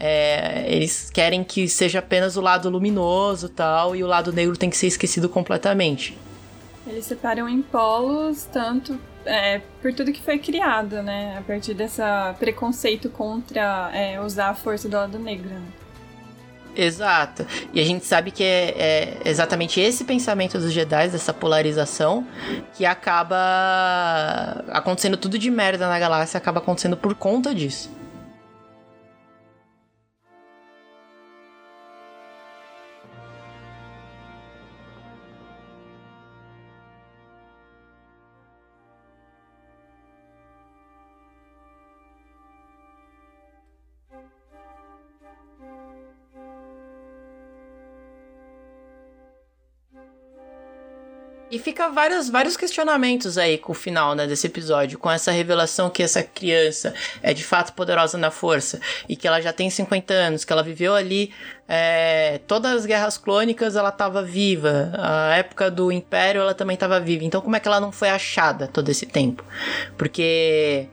[0.00, 4.68] é, eles querem que seja apenas o lado luminoso tal, e o lado negro tem
[4.68, 6.16] que ser esquecido completamente.
[6.86, 11.36] Eles separam em polos, tanto é, por tudo que foi criado, né?
[11.38, 12.00] A partir desse
[12.38, 15.50] preconceito contra é, usar a força do lado negro.
[16.78, 17.44] Exato.
[17.74, 22.24] E a gente sabe que é, é, exatamente esse pensamento dos Jedi, dessa polarização,
[22.72, 27.97] que acaba acontecendo tudo de merda na galáxia, acaba acontecendo por conta disso.
[51.58, 55.90] E fica vários, vários questionamentos aí com o final né, desse episódio, com essa revelação
[55.90, 60.14] que essa criança é de fato poderosa na força e que ela já tem 50
[60.14, 61.32] anos, que ela viveu ali
[61.66, 67.00] é, todas as guerras clônicas, ela estava viva, a época do Império ela também estava
[67.00, 67.24] viva.
[67.24, 69.44] Então, como é que ela não foi achada todo esse tempo?
[69.96, 70.86] Porque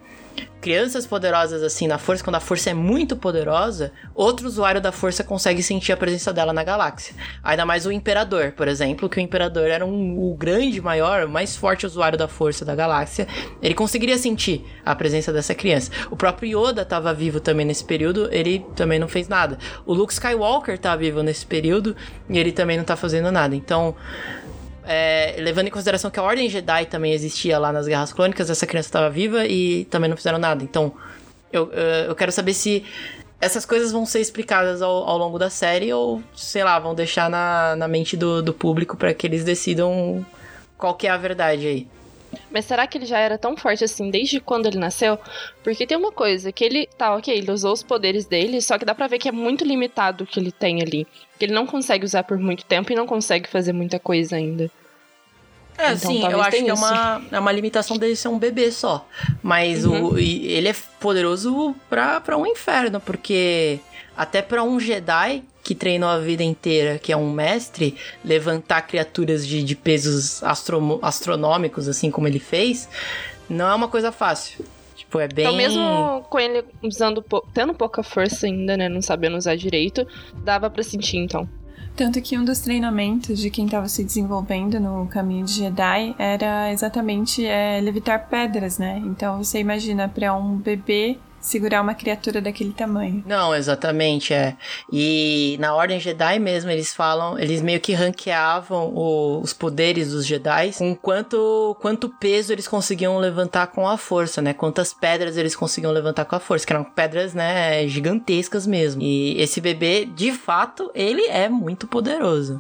[0.66, 5.24] crianças poderosas assim na força, quando a força é muito poderosa, outro usuário da força
[5.24, 7.14] consegue sentir a presença dela na galáxia.
[7.44, 11.56] Ainda mais o imperador, por exemplo, que o imperador era um, o grande, maior, mais
[11.56, 13.28] forte usuário da força da galáxia.
[13.62, 15.92] Ele conseguiria sentir a presença dessa criança.
[16.10, 19.60] O próprio Yoda estava vivo também nesse período, ele também não fez nada.
[19.86, 21.96] O Luke Skywalker tá vivo nesse período
[22.28, 23.56] e ele também não tá fazendo nada.
[23.56, 23.96] Então,
[24.88, 28.66] é, levando em consideração que a Ordem Jedi também existia lá nas Guerras Clônicas, essa
[28.68, 30.64] criança estava viva e também não fizeram nada.
[30.64, 30.94] Então,
[31.52, 32.84] eu, eu quero saber se
[33.40, 37.30] essas coisas vão ser explicadas ao, ao longo da série ou, sei lá, vão deixar
[37.30, 40.26] na, na mente do, do público para que eles decidam
[40.78, 41.88] qual que é a verdade aí.
[42.52, 45.18] Mas será que ele já era tão forte assim desde quando ele nasceu?
[45.64, 48.86] Porque tem uma coisa, que ele tá, ok, ele usou os poderes dele, só que
[48.86, 51.08] dá pra ver que é muito limitado o que ele tem ali.
[51.38, 54.70] Que ele não consegue usar por muito tempo e não consegue fazer muita coisa ainda.
[55.78, 58.72] É, então, sim, eu acho que é uma, é uma limitação dele ser um bebê
[58.72, 59.06] só.
[59.44, 60.14] Mas uhum.
[60.14, 63.80] o, ele é poderoso pra, pra um inferno, porque
[64.16, 69.46] até pra um Jedi que treinou a vida inteira, que é um mestre, levantar criaturas
[69.46, 72.88] de, de pesos astro, astronômicos, assim como ele fez,
[73.50, 74.64] não é uma coisa fácil.
[74.96, 75.44] Tipo, é bem.
[75.44, 78.88] Então, mesmo com ele usando, tendo pouca força ainda, né?
[78.88, 81.50] Não sabendo usar direito, dava para sentir, então.
[81.96, 86.72] Tanto que um dos treinamentos de quem estava se desenvolvendo no caminho de Jedi era
[86.72, 89.02] exatamente é, levitar pedras, né?
[89.04, 93.24] Então você imagina para um bebê segurar uma criatura daquele tamanho.
[93.26, 94.58] Não, exatamente, é.
[94.92, 100.26] E na Ordem Jedi mesmo, eles falam, eles meio que ranqueavam o, os poderes dos
[100.26, 104.54] Jedi com quanto, quanto peso eles conseguiam levantar com a força, né?
[104.54, 109.04] Quantas pedras eles conseguiam levantar com a força, que eram pedras, né, gigantescas mesmo.
[109.04, 112.60] E esse bebê, de fato, ele é muito poderoso.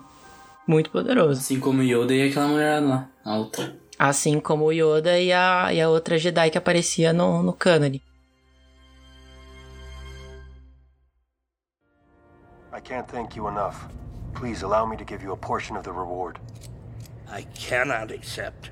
[0.68, 1.40] Muito poderoso.
[1.40, 3.76] Assim como Yoda e aquela mulher lá, a outra.
[3.98, 8.02] Assim como o Yoda e a, e a outra Jedi que aparecia no, no cânone.
[12.86, 13.88] Can't thank you enough.
[14.36, 16.38] Please allow me to give you a portion of the reward.
[17.28, 18.70] I cannot accept.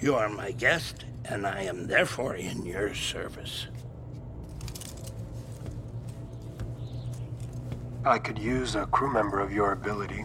[0.00, 3.66] You are my guest, and I am therefore in your service.
[8.04, 10.24] I could use a crew member of your ability,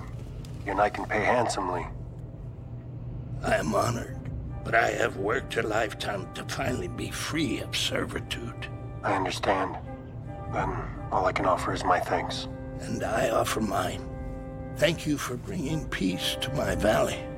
[0.67, 1.87] and I can pay handsomely.
[3.43, 4.19] I am honored,
[4.63, 8.67] but I have worked a lifetime to finally be free of servitude.
[9.03, 9.77] I understand.
[10.53, 10.77] Then
[11.11, 12.47] all I can offer is my thanks.
[12.81, 14.07] And I offer mine.
[14.77, 17.30] Thank you for bringing peace to my valley.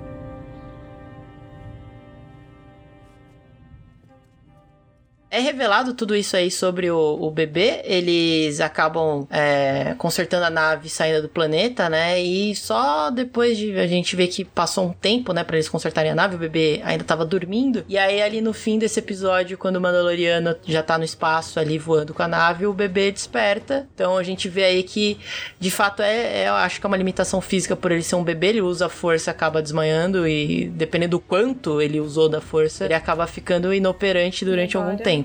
[5.33, 7.81] É revelado tudo isso aí sobre o, o bebê.
[7.85, 12.21] Eles acabam é, consertando a nave saindo do planeta, né?
[12.21, 16.11] E só depois de a gente ver que passou um tempo, né, para eles consertarem
[16.11, 17.83] a nave, o bebê ainda tava dormindo.
[17.89, 21.79] E aí, ali no fim desse episódio, quando o Mandaloriano já tá no espaço ali
[21.79, 23.87] voando com a nave, o bebê desperta.
[23.95, 25.17] Então a gente vê aí que
[25.59, 28.23] de fato é, é eu acho que é uma limitação física por ele ser um
[28.23, 28.49] bebê.
[28.49, 32.93] Ele usa a força, acaba desmanhando e dependendo do quanto ele usou da força, ele
[32.93, 35.22] acaba ficando inoperante durante algum tempo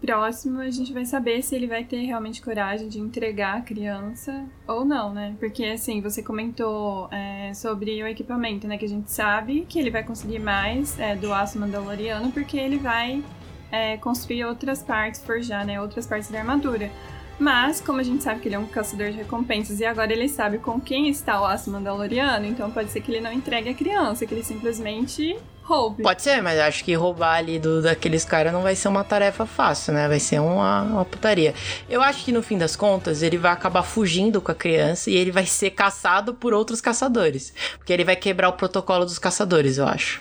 [0.00, 4.44] próximo a gente vai saber se ele vai ter realmente coragem de entregar a criança
[4.66, 5.34] ou não, né?
[5.38, 8.76] Porque assim, você comentou é, sobre o equipamento, né?
[8.76, 12.76] Que a gente sabe que ele vai conseguir mais é, do aço mandaloriano porque ele
[12.76, 13.22] vai
[13.70, 15.80] é, construir outras partes, forjar, né?
[15.80, 16.90] Outras partes da armadura.
[17.38, 20.28] Mas, como a gente sabe que ele é um caçador de recompensas e agora ele
[20.28, 23.74] sabe com quem está o aço mandaloriano, então pode ser que ele não entregue a
[23.74, 25.38] criança, que ele simplesmente
[25.70, 26.02] roube.
[26.02, 29.46] Pode ser, mas acho que roubar ali do, daqueles caras não vai ser uma tarefa
[29.46, 30.08] fácil, né?
[30.08, 31.54] Vai ser uma, uma putaria.
[31.88, 35.14] Eu acho que no fim das contas ele vai acabar fugindo com a criança e
[35.16, 37.54] ele vai ser caçado por outros caçadores.
[37.78, 40.20] Porque ele vai quebrar o protocolo dos caçadores, eu acho.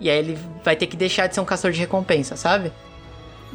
[0.00, 2.72] E aí ele vai ter que deixar de ser um caçador de recompensa, sabe?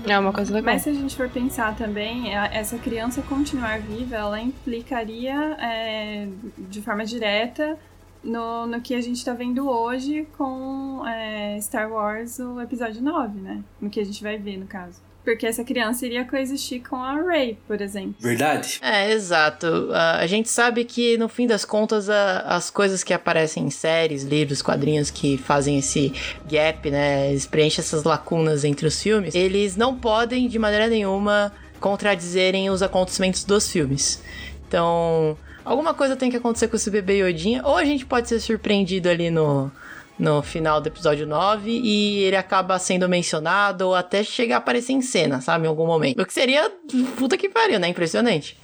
[0.07, 0.73] É uma coisa legal.
[0.73, 6.27] Mas se a gente for pensar também, a- essa criança continuar viva, ela implicaria é,
[6.57, 7.77] de forma direta
[8.23, 13.39] no, no que a gente tá vendo hoje com é, Star Wars, o episódio 9,
[13.39, 13.63] né?
[13.81, 15.01] No que a gente vai ver, no caso.
[15.23, 18.15] Porque essa criança iria coexistir com a Rey, por exemplo.
[18.19, 18.79] Verdade?
[18.81, 19.89] É, exato.
[19.93, 24.23] A gente sabe que, no fim das contas, a- as coisas que aparecem em séries,
[24.23, 26.13] livros, quadrinhos que fazem esse
[26.49, 27.29] gap, né?
[27.29, 32.81] Eles preenchem essas lacunas entre os filmes, eles não podem, de maneira nenhuma, contradizerem os
[32.81, 34.23] acontecimentos dos filmes.
[34.67, 35.37] Então,
[35.69, 39.09] alguma coisa tem que acontecer com esse bebê Yodinha, ou a gente pode ser surpreendido
[39.09, 39.71] ali no.
[40.17, 44.91] No final do episódio 9, e ele acaba sendo mencionado ou até chegar a aparecer
[44.91, 45.63] em cena, sabe?
[45.63, 46.21] Em algum momento.
[46.21, 46.69] O que seria
[47.17, 47.87] puta que pariu, né?
[47.87, 48.57] Impressionante.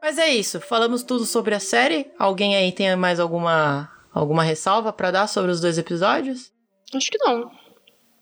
[0.00, 2.10] Mas é isso, falamos tudo sobre a série.
[2.16, 6.52] Alguém aí tem mais alguma alguma ressalva pra dar sobre os dois episódios?
[6.94, 7.50] Acho que não.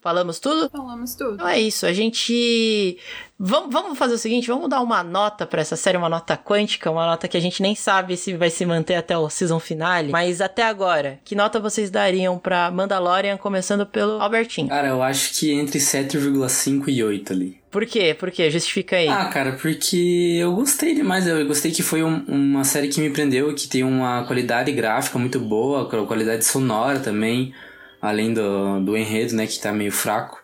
[0.00, 0.70] Falamos tudo?
[0.70, 1.34] Falamos tudo.
[1.34, 2.96] Então é isso, a gente.
[3.38, 6.90] Vamos, vamos fazer o seguinte: vamos dar uma nota pra essa série, uma nota quântica,
[6.90, 10.10] uma nota que a gente nem sabe se vai se manter até o season finale.
[10.12, 14.68] Mas até agora, que nota vocês dariam pra Mandalorian, começando pelo Albertinho?
[14.68, 17.58] Cara, eu acho que entre 7,5 e 8 ali.
[17.70, 18.14] Por quê?
[18.18, 18.50] Por quê?
[18.50, 19.08] Justifica aí.
[19.08, 21.26] Ah, cara, porque eu gostei demais.
[21.26, 25.18] Eu gostei que foi um- uma série que me prendeu, que tem uma qualidade gráfica
[25.18, 27.52] muito boa, qualidade sonora também,
[28.00, 30.40] além do, do enredo, né, que tá meio fraco,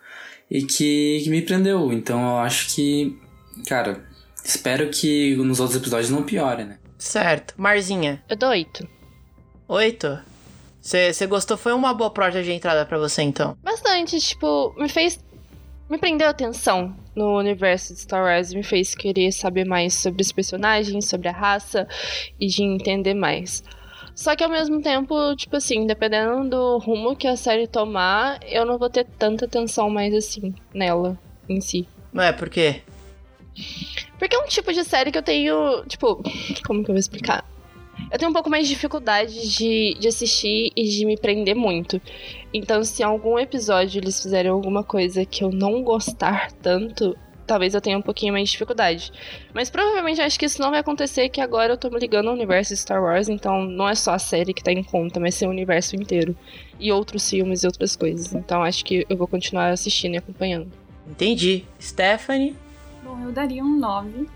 [0.49, 1.91] e que, que me prendeu.
[1.91, 3.17] Então eu acho que,
[3.67, 4.03] cara,
[4.43, 6.77] espero que nos outros episódios não piore, né?
[6.97, 7.53] Certo.
[7.57, 8.87] Marzinha, Eu dou oito.
[9.67, 10.19] oito?
[10.81, 11.57] Você gostou?
[11.57, 13.57] Foi uma boa porta de entrada pra você, então?
[13.63, 15.19] Bastante, tipo, me fez.
[15.89, 20.21] Me prendeu a atenção no universo de Star Wars, me fez querer saber mais sobre
[20.21, 21.87] os personagens, sobre a raça
[22.39, 23.63] e de entender mais.
[24.15, 28.65] Só que ao mesmo tempo, tipo assim, dependendo do rumo que a série tomar, eu
[28.65, 31.19] não vou ter tanta atenção mais assim nela
[31.49, 31.85] em si.
[32.15, 32.81] É, por quê?
[34.17, 36.23] Porque é um tipo de série que eu tenho, tipo,
[36.65, 37.43] como que eu vou explicar?
[38.11, 42.01] Eu tenho um pouco mais de dificuldade de, de assistir e de me prender muito.
[42.53, 47.73] Então, se em algum episódio eles fizerem alguma coisa que eu não gostar tanto, talvez
[47.73, 49.11] eu tenha um pouquinho mais de dificuldade.
[49.53, 52.33] Mas provavelmente acho que isso não vai acontecer, que agora eu tô me ligando ao
[52.33, 55.35] universo de Star Wars, então não é só a série que tá em conta, mas
[55.35, 56.35] ser o universo inteiro.
[56.79, 58.33] E outros filmes e outras coisas.
[58.33, 60.71] Então acho que eu vou continuar assistindo e acompanhando.
[61.07, 61.65] Entendi.
[61.79, 62.55] Stephanie?
[63.03, 64.27] Bom, eu daria um 9.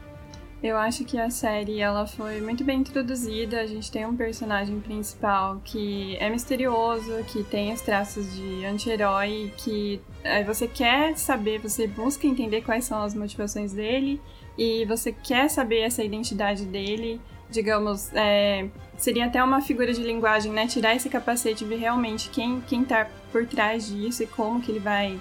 [0.61, 3.61] Eu acho que a série ela foi muito bem introduzida.
[3.61, 9.53] A gente tem um personagem principal que é misterioso, que tem os traços de anti-herói,
[9.55, 14.21] que aí você quer saber, você busca entender quais são as motivações dele
[14.57, 17.21] e você quer saber essa identidade dele.
[17.49, 18.67] Digamos, é,
[18.97, 20.67] seria até uma figura de linguagem, né?
[20.67, 24.71] Tirar esse capacete e ver realmente quem, quem tá por trás disso e como que
[24.71, 25.17] ele vai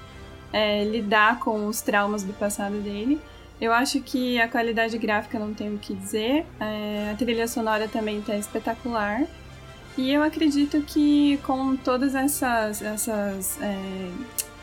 [0.53, 3.21] é, lidar com os traumas do passado dele.
[3.61, 7.89] Eu acho que a qualidade gráfica não tem o que dizer, é, a trilha sonora
[7.89, 9.23] também tá espetacular.
[9.97, 14.11] E eu acredito que com todas essas, essas, é,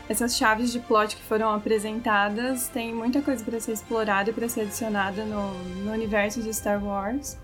[0.08, 4.48] essas chaves de plot que foram apresentadas, tem muita coisa para ser explorada e para
[4.48, 5.52] ser adicionada no,
[5.84, 7.36] no universo de Star Wars.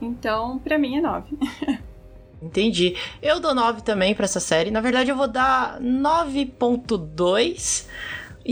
[0.00, 1.36] Então, pra mim é 9.
[2.40, 2.96] Entendi.
[3.20, 4.70] Eu dou 9 também pra essa série.
[4.70, 7.86] Na verdade, eu vou dar 9.2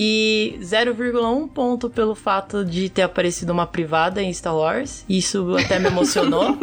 [0.01, 5.05] e 0,1 ponto pelo fato de ter aparecido uma privada em Star Wars.
[5.09, 6.57] Isso até me emocionou.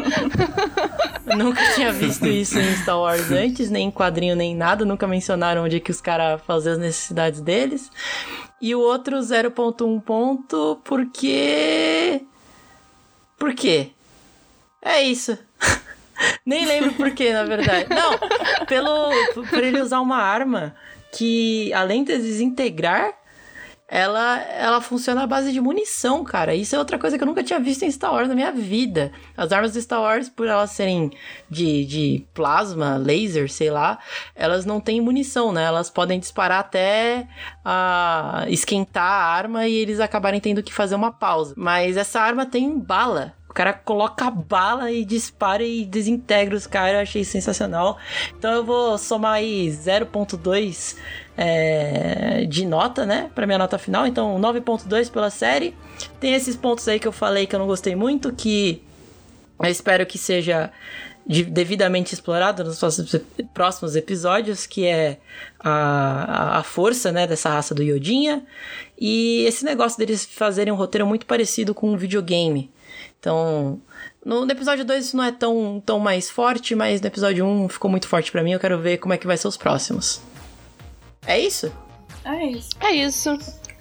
[1.38, 4.86] Nunca tinha visto isso em Star Wars antes, nem em quadrinho, nem em nada.
[4.86, 7.92] Nunca mencionaram onde é que os caras faziam as necessidades deles.
[8.62, 12.22] E o outro 0.1 ponto porque...
[13.38, 13.90] Por quê?
[14.82, 15.38] É isso.
[16.46, 17.90] Nem lembro por quê, na verdade.
[17.90, 18.18] Não,
[18.66, 19.10] pelo
[19.50, 20.74] por ele usar uma arma
[21.12, 23.14] que além de desintegrar,
[23.88, 26.56] ela ela funciona à base de munição, cara.
[26.56, 29.12] Isso é outra coisa que eu nunca tinha visto em Star Wars na minha vida.
[29.38, 31.12] As armas do Star Wars, por elas serem
[31.50, 34.00] de, de plasma, laser, sei lá,
[34.34, 35.64] elas não têm munição, né?
[35.64, 37.28] Elas podem disparar até
[37.64, 41.54] a esquentar a arma e eles acabarem tendo que fazer uma pausa.
[41.56, 43.34] Mas essa arma tem bala.
[43.50, 46.96] O cara coloca a bala e dispara e desintegra os caras.
[46.96, 47.98] Eu achei sensacional.
[48.38, 50.98] Então eu vou somar aí 0.2
[51.38, 53.30] é, de nota, né?
[53.36, 54.06] Pra minha nota final.
[54.08, 55.76] Então 9.2 pela série.
[56.20, 58.82] Tem esses pontos aí que eu falei que eu não gostei muito, que
[59.60, 60.72] eu espero que seja
[61.26, 62.80] de- devidamente explorado nos
[63.54, 65.18] próximos, episódios, que é
[65.60, 68.44] a, a- força, né, dessa raça do Yodinha.
[69.00, 72.70] E esse negócio deles fazerem um roteiro muito parecido com um videogame.
[73.20, 73.80] Então,
[74.24, 77.64] no, no episódio 2 isso não é tão, tão mais forte, mas no episódio 1
[77.64, 78.52] um ficou muito forte para mim.
[78.54, 80.22] Eu quero ver como é que vai ser os próximos.
[81.26, 81.72] É isso?
[82.24, 82.70] É isso.
[82.80, 83.30] É isso.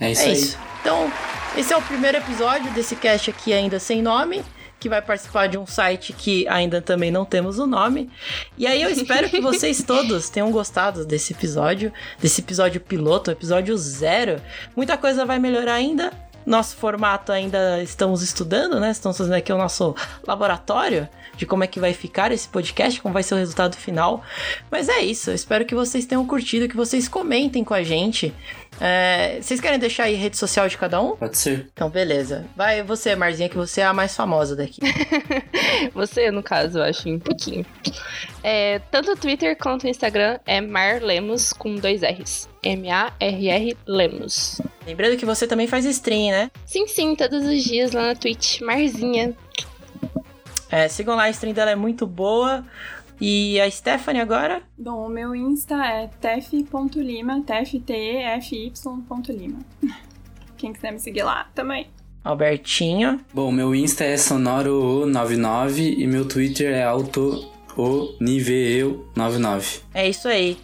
[0.00, 0.32] É isso é aí.
[0.32, 0.58] isso.
[0.80, 1.10] Então,
[1.56, 4.44] esse é o primeiro episódio desse cast aqui ainda sem nome,
[4.78, 8.10] que vai participar de um site que ainda também não temos o nome.
[8.58, 13.76] E aí eu espero que vocês todos tenham gostado desse episódio, desse episódio piloto, episódio
[13.78, 14.42] zero.
[14.76, 16.12] Muita coisa vai melhorar ainda.
[16.46, 18.90] Nosso formato ainda estamos estudando, né?
[18.90, 19.94] Estamos fazendo aqui o nosso
[20.26, 24.22] laboratório de como é que vai ficar esse podcast, como vai ser o resultado final.
[24.70, 28.34] Mas é isso, eu espero que vocês tenham curtido, que vocês comentem com a gente.
[28.80, 31.16] É, vocês querem deixar aí rede social de cada um?
[31.16, 31.68] Pode ser.
[31.72, 32.44] Então, beleza.
[32.56, 34.80] Vai você, Marzinha, que você é a mais famosa daqui.
[35.92, 37.64] Você, no caso, eu acho, um pouquinho.
[38.42, 42.48] É, tanto o Twitter quanto o Instagram é Mar Lemos com dois R's.
[42.62, 44.60] M-A-R-R Lemos.
[44.86, 46.50] Lembrando que você também faz stream, né?
[46.64, 48.60] Sim, sim, todos os dias lá na Twitch.
[48.60, 49.34] Marzinha.
[50.70, 52.64] É, sigam lá, a stream dela é muito boa.
[53.20, 54.62] E a Stephanie agora?
[54.76, 59.58] Bom, o meu Insta é tef.lima, T-F-T-E-F-Y.lima.
[60.56, 61.86] Quem quiser me seguir lá também.
[62.22, 63.20] Albertinho.
[63.32, 69.82] Bom, meu Insta é sonoro99 e meu Twitter é autoniveu99.
[69.92, 70.56] É isso aí.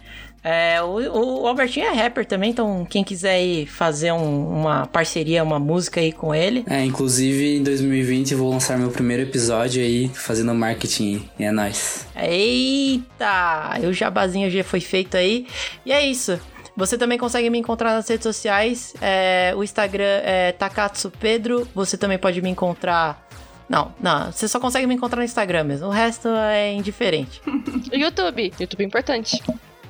[0.43, 5.43] É, o, o Albertinho é rapper também, então quem quiser aí fazer um- uma parceria,
[5.43, 6.63] uma música aí com ele.
[6.67, 11.29] É, inclusive em 2020 eu vou lançar meu primeiro episódio aí fazendo marketing.
[11.37, 12.07] E é nóis.
[12.15, 13.79] Eita!
[13.87, 15.45] O jabazinho já foi feito aí.
[15.85, 16.39] E é isso.
[16.75, 18.93] Você também consegue me encontrar nas redes sociais.
[19.01, 21.67] É, o Instagram é Takatsu Pedro.
[21.75, 23.27] Você também pode me encontrar.
[23.69, 25.87] Não, não, você só consegue me encontrar no Instagram mesmo.
[25.87, 27.41] O resto é indiferente.
[27.93, 28.51] YouTube.
[28.59, 29.41] YouTube é importante.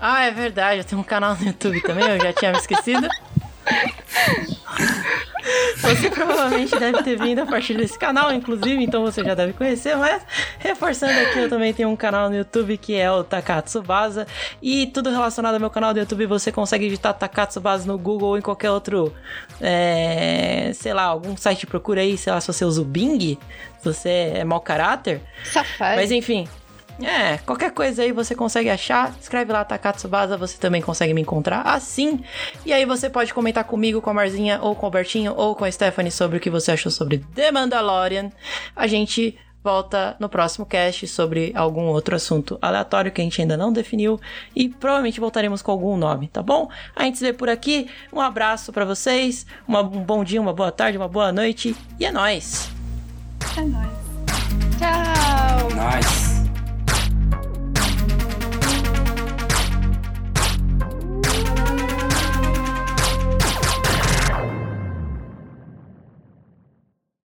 [0.04, 3.08] Ah, é verdade, eu tenho um canal no YouTube também, eu já tinha me esquecido.
[5.78, 9.96] Você provavelmente deve ter vindo a partir desse canal, inclusive, então você já deve conhecer,
[9.96, 10.24] mas
[10.60, 14.26] reforçando aqui, eu também tenho um canal no YouTube que é o Takatsu Baza.
[14.62, 18.30] E tudo relacionado ao meu canal do YouTube, você consegue digitar Takatsu Baza no Google
[18.30, 19.14] ou em qualquer outro,
[19.60, 23.38] é, sei lá, algum site procura aí, sei lá, se você usa o Bing,
[23.80, 25.22] se você é mau caráter.
[25.44, 25.96] Safado.
[25.96, 26.48] Mas enfim.
[27.04, 29.14] É, qualquer coisa aí você consegue achar.
[29.20, 32.24] Escreve lá Takatsubasa, você também consegue me encontrar assim.
[32.66, 35.66] E aí você pode comentar comigo, com a Marzinha, ou com o Albertinho, ou com
[35.66, 38.32] a Stephanie sobre o que você achou sobre The Mandalorian.
[38.76, 43.56] A gente volta no próximo cast sobre algum outro assunto aleatório que a gente ainda
[43.56, 44.20] não definiu
[44.56, 46.68] e provavelmente voltaremos com algum nome, tá bom?
[46.96, 47.88] A gente se vê por aqui.
[48.12, 52.06] Um abraço pra vocês, uma- um bom dia, uma boa tarde, uma boa noite e
[52.06, 52.72] é nóis!
[53.56, 53.92] É nóis.
[54.80, 55.70] Tchau.
[55.76, 56.31] Nóis.